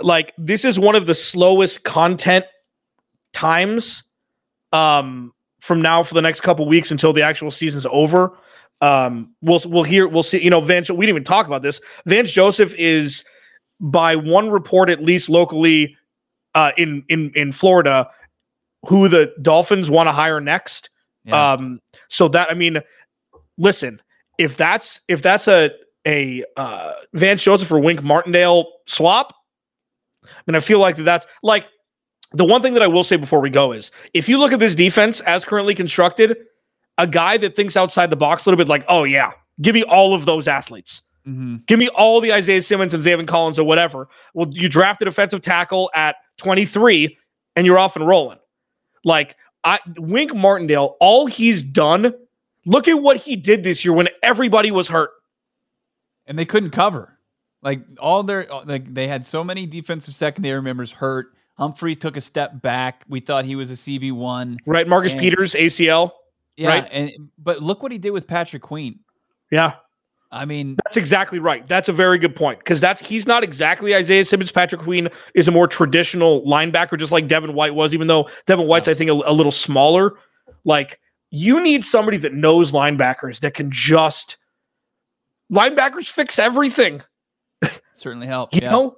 like 0.02 0.34
this 0.38 0.64
is 0.64 0.80
one 0.80 0.96
of 0.96 1.06
the 1.06 1.14
slowest 1.16 1.84
content 1.84 2.46
times 3.34 4.04
um 4.72 5.34
from 5.60 5.82
now 5.82 6.04
for 6.04 6.14
the 6.14 6.22
next 6.22 6.42
couple 6.42 6.66
weeks 6.68 6.92
until 6.92 7.14
the 7.14 7.22
actual 7.24 7.52
season's 7.52 7.86
over. 7.90 8.38
Um, 8.82 9.36
we'll 9.42 9.62
we'll 9.66 9.84
hear 9.84 10.08
we'll 10.08 10.24
see. 10.24 10.44
You 10.44 10.50
know, 10.50 10.62
Vance. 10.62 10.90
We 10.90 11.06
didn't 11.06 11.16
even 11.16 11.24
talk 11.24 11.48
about 11.48 11.62
this. 11.62 11.80
Vance 12.06 12.32
Joseph 12.32 12.74
is 12.76 13.24
by 13.80 14.16
one 14.16 14.50
report 14.50 14.90
at 14.90 15.02
least 15.02 15.30
locally 15.30 15.98
uh, 16.56 16.72
in 16.78 17.04
in 17.10 17.32
in 17.36 17.52
Florida, 17.52 18.10
who 18.88 19.08
the 19.08 19.34
Dolphins 19.42 19.90
want 19.90 20.08
to 20.08 20.12
hire 20.12 20.40
next. 20.40 20.90
Yeah. 21.26 21.54
Um, 21.54 21.80
so 22.10 22.28
that 22.30 22.52
I 22.52 22.54
mean, 22.54 22.82
listen, 23.58 24.02
if 24.38 24.58
that's 24.58 25.02
if 25.08 25.22
that's 25.22 25.48
a 25.48 25.72
a 26.06 26.44
uh, 26.58 26.94
Vance 27.14 27.44
Joseph 27.44 27.72
or 27.72 27.80
Wink 27.80 28.04
Martindale 28.04 28.68
swap, 28.88 29.34
I 30.26 30.30
mean, 30.48 30.56
I 30.56 30.60
feel 30.60 30.80
like 30.80 30.98
that's 30.98 31.26
like 31.42 31.70
the 32.34 32.46
one 32.46 32.62
thing 32.62 32.74
that 32.74 32.84
I 32.84 32.88
will 32.88 33.04
say 33.04 33.16
before 33.16 33.40
we 33.40 33.50
go 33.50 33.72
is 33.72 33.92
if 34.14 34.28
you 34.28 34.38
look 34.38 34.52
at 34.52 34.60
this 34.60 34.76
defense 34.76 35.22
as 35.22 35.46
currently 35.46 35.76
constructed, 35.76 36.38
a 36.98 37.08
guy 37.08 37.38
that 37.38 37.56
thinks 37.56 37.76
outside 37.78 38.10
the 38.10 38.16
box 38.16 38.46
a 38.46 38.50
little 38.50 38.58
bit, 38.64 38.70
like, 38.70 38.86
oh 38.88 39.04
yeah, 39.04 39.32
give 39.62 39.74
me 39.76 39.84
all 39.84 40.14
of 40.14 40.26
those 40.26 40.48
athletes. 40.48 41.02
Mhm. 41.28 41.66
Give 41.68 41.80
me 41.80 41.88
all 41.90 42.20
the 42.22 42.34
Isaiah 42.34 42.62
Simmons 42.62 42.94
and 42.94 43.02
Zaven 43.02 43.26
Collins 43.28 43.58
or 43.58 43.64
whatever. 43.64 44.10
Well, 44.34 44.48
you 44.52 44.68
draft 44.68 45.02
a 45.02 45.06
defensive 45.06 45.42
tackle 45.42 45.90
at 45.96 46.18
23 46.38 47.18
and 47.56 47.66
you're 47.66 47.80
off 47.80 47.96
and 47.96 48.06
rolling. 48.06 48.40
Like 49.06 49.38
I 49.64 49.80
Wink 49.98 50.36
Martindale, 50.36 50.98
all 51.00 51.26
he's 51.28 51.64
done, 51.64 52.14
look 52.66 52.88
at 52.90 52.96
what 53.02 53.18
he 53.18 53.36
did 53.38 53.64
this 53.64 53.86
year 53.86 53.94
when 53.94 54.10
everybody 54.22 54.70
was 54.72 54.90
hurt. 54.90 55.12
and 56.26 56.38
they 56.40 56.46
couldn't 56.46 56.72
cover. 56.72 57.18
Like 57.62 57.82
all 58.00 58.24
their 58.24 58.46
like 58.66 58.94
they 58.94 59.08
had 59.08 59.26
so 59.26 59.44
many 59.44 59.66
defensive 59.66 60.16
secondary 60.16 60.62
members 60.62 60.92
hurt. 60.92 61.28
Humphrey 61.58 61.96
took 61.96 62.18
a 62.18 62.22
step 62.22 62.62
back. 62.62 63.04
We 63.08 63.20
thought 63.22 63.46
he 63.46 63.56
was 63.56 63.70
a 63.72 63.76
CB 63.76 64.12
one. 64.12 64.58
Right? 64.66 64.88
Marcus 64.88 65.12
And- 65.14 65.22
Peters, 65.22 65.54
ACL. 65.54 66.12
Yeah, 66.58 66.70
Right. 66.70 66.88
and 66.92 67.12
but 67.38 67.62
look 67.62 67.82
what 67.84 67.92
he 67.92 67.98
did 67.98 68.12
with 68.12 68.28
Patrick 68.28 68.62
Queen. 68.62 69.00
Yeah. 69.52 69.76
I 70.32 70.46
mean, 70.46 70.78
That's 70.84 70.98
exactly 70.98 71.38
right. 71.38 71.68
That's 71.68 71.90
a 71.90 71.94
very 71.94 72.18
good 72.18 72.36
point. 72.36 72.58
Because 72.60 72.82
that's 72.82 73.08
he's 73.08 73.28
not 73.28 73.44
exactly 73.44 73.96
Isaiah 73.96 74.26
Simmons. 74.26 74.52
Patrick 74.52 74.82
Queen 74.82 75.10
is 75.36 75.48
a 75.48 75.52
more 75.52 75.68
traditional 75.68 76.44
linebacker, 76.44 76.98
just 76.98 77.12
like 77.12 77.28
Devin 77.28 77.54
White 77.54 77.76
was, 77.76 77.94
even 77.94 78.08
though 78.08 78.28
Devin 78.48 78.66
White's, 78.66 78.88
I 78.88 78.96
think, 78.96 79.12
a, 79.12 79.14
a 79.14 79.32
little 79.34 79.52
smaller. 79.52 80.14
Like, 80.66 81.00
you 81.30 81.62
need 81.62 81.86
somebody 81.86 82.18
that 82.18 82.34
knows 82.34 82.72
linebackers 82.72 83.42
that 83.42 83.54
can 83.54 83.70
just 83.72 84.38
linebackers 85.52 86.08
fix 86.08 86.40
everything. 86.40 87.02
certainly 87.94 88.28
helped. 88.28 88.56
You 88.56 88.62
yeah. 88.64 88.72
know? 88.72 88.96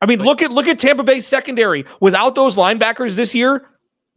I 0.00 0.06
mean, 0.06 0.18
But- 0.18 0.26
look 0.26 0.42
at 0.42 0.50
look 0.50 0.66
at 0.68 0.78
Tampa 0.78 1.02
Bay 1.02 1.20
secondary. 1.20 1.84
Without 2.00 2.34
those 2.34 2.56
linebackers 2.56 3.16
this 3.16 3.34
year, 3.34 3.66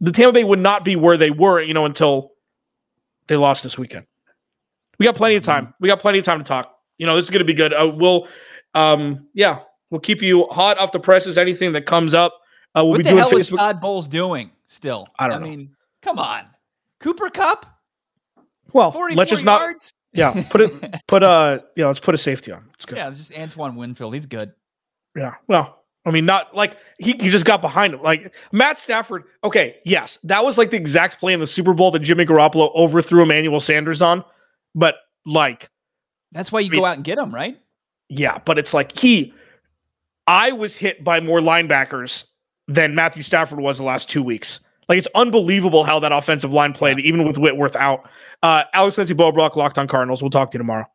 the 0.00 0.12
Tampa 0.12 0.32
Bay 0.32 0.44
would 0.44 0.58
not 0.58 0.84
be 0.84 0.96
where 0.96 1.16
they 1.16 1.30
were, 1.30 1.62
you 1.62 1.72
know, 1.72 1.86
until 1.86 2.32
they 3.28 3.36
lost 3.36 3.62
this 3.62 3.78
weekend. 3.78 4.06
We 4.98 5.06
got 5.06 5.14
plenty 5.14 5.36
of 5.36 5.42
Mm-hmm. 5.44 5.64
time. 5.66 5.74
We 5.80 5.88
got 5.88 6.00
plenty 6.00 6.18
of 6.18 6.24
time 6.24 6.38
to 6.38 6.44
talk. 6.44 6.74
You 6.98 7.06
know, 7.06 7.14
this 7.16 7.24
is 7.26 7.30
going 7.30 7.38
to 7.40 7.44
be 7.44 7.54
good. 7.54 7.72
Uh, 7.72 7.90
we'll, 7.94 8.26
um, 8.74 9.28
yeah, 9.34 9.60
we'll 9.90 10.00
keep 10.00 10.20
you 10.20 10.46
hot 10.50 10.78
off 10.78 10.90
the 10.92 10.98
presses. 11.00 11.38
Anything 11.38 11.72
that 11.72 11.86
comes 11.86 12.14
up, 12.14 12.34
uh, 12.74 12.82
we'll 12.84 12.92
what 12.92 13.04
the 13.04 13.10
hell 13.10 13.34
is 13.36 13.48
Todd 13.48 13.80
Bowles 13.80 14.08
doing 14.08 14.50
still? 14.66 15.06
I 15.18 15.28
don't 15.28 15.42
know. 15.42 15.48
mean, 15.48 15.76
come 16.02 16.18
on, 16.18 16.44
Cooper 16.98 17.30
Kupp, 17.30 17.66
well, 18.72 18.90
let's 19.14 19.30
just 19.30 19.44
not. 19.44 19.60
yards. 19.60 19.92
Yeah, 20.12 20.42
put 20.50 20.62
it. 20.62 20.72
Put 21.06 21.22
uh, 21.22 21.60
yeah, 21.76 21.86
let's 21.86 22.00
put 22.00 22.14
a 22.14 22.18
safety 22.18 22.50
on. 22.50 22.64
It's 22.74 22.84
good. 22.86 22.96
yeah, 22.98 23.08
it's 23.08 23.18
just 23.18 23.38
Antoine 23.38 23.76
Winfield. 23.76 24.14
He's 24.14 24.26
good. 24.26 24.52
Yeah. 25.16 25.34
Well, 25.46 25.77
I 26.08 26.12
mean, 26.12 26.26
not 26.26 26.54
like 26.54 26.76
he, 26.98 27.12
he 27.12 27.30
just 27.30 27.44
got 27.44 27.60
behind 27.60 27.94
him. 27.94 28.02
Like 28.02 28.34
Matt 28.52 28.78
Stafford. 28.78 29.24
Okay. 29.44 29.76
Yes. 29.84 30.18
That 30.24 30.44
was 30.44 30.58
like 30.58 30.70
the 30.70 30.76
exact 30.76 31.20
play 31.20 31.32
in 31.32 31.40
the 31.40 31.46
Super 31.46 31.74
Bowl 31.74 31.90
that 31.92 32.00
Jimmy 32.00 32.24
Garoppolo 32.24 32.74
overthrew 32.74 33.22
Emmanuel 33.22 33.60
Sanders 33.60 34.00
on. 34.02 34.24
But 34.74 34.96
like, 35.26 35.68
That's 36.32 36.50
why 36.50 36.60
you 36.60 36.68
I 36.68 36.70
mean- 36.70 36.80
go 36.80 36.86
out 36.86 36.96
and 36.96 37.04
get 37.04 37.18
him, 37.18 37.34
right? 37.34 37.58
yeah, 38.08 38.38
but 38.44 38.58
it's 38.58 38.72
like 38.72 38.98
he, 38.98 39.34
I 40.26 40.52
was 40.52 40.76
hit 40.76 41.04
by 41.04 41.20
more 41.20 41.40
linebackers 41.40 42.24
than 42.66 42.94
Matthew 42.94 43.22
Stafford 43.22 43.60
was 43.60 43.76
the 43.78 43.84
last 43.84 44.08
two 44.08 44.22
weeks. 44.22 44.60
Like 44.88 44.96
it's 44.98 45.08
unbelievable 45.14 45.84
how 45.84 46.00
that 46.00 46.12
offensive 46.12 46.52
line 46.52 46.72
played, 46.72 46.98
even 47.00 47.24
with 47.26 47.36
Whitworth 47.36 47.76
out. 47.76 48.08
Uh, 48.42 48.64
Alex 48.72 48.96
Lindsey 48.96 49.12
Bo 49.14 49.30
Brock, 49.32 49.56
locked 49.56 49.78
on 49.78 49.86
Cardinals. 49.86 50.22
We'll 50.22 50.30
talk 50.30 50.50
to 50.52 50.56
you 50.56 50.60
tomorrow. 50.60 50.86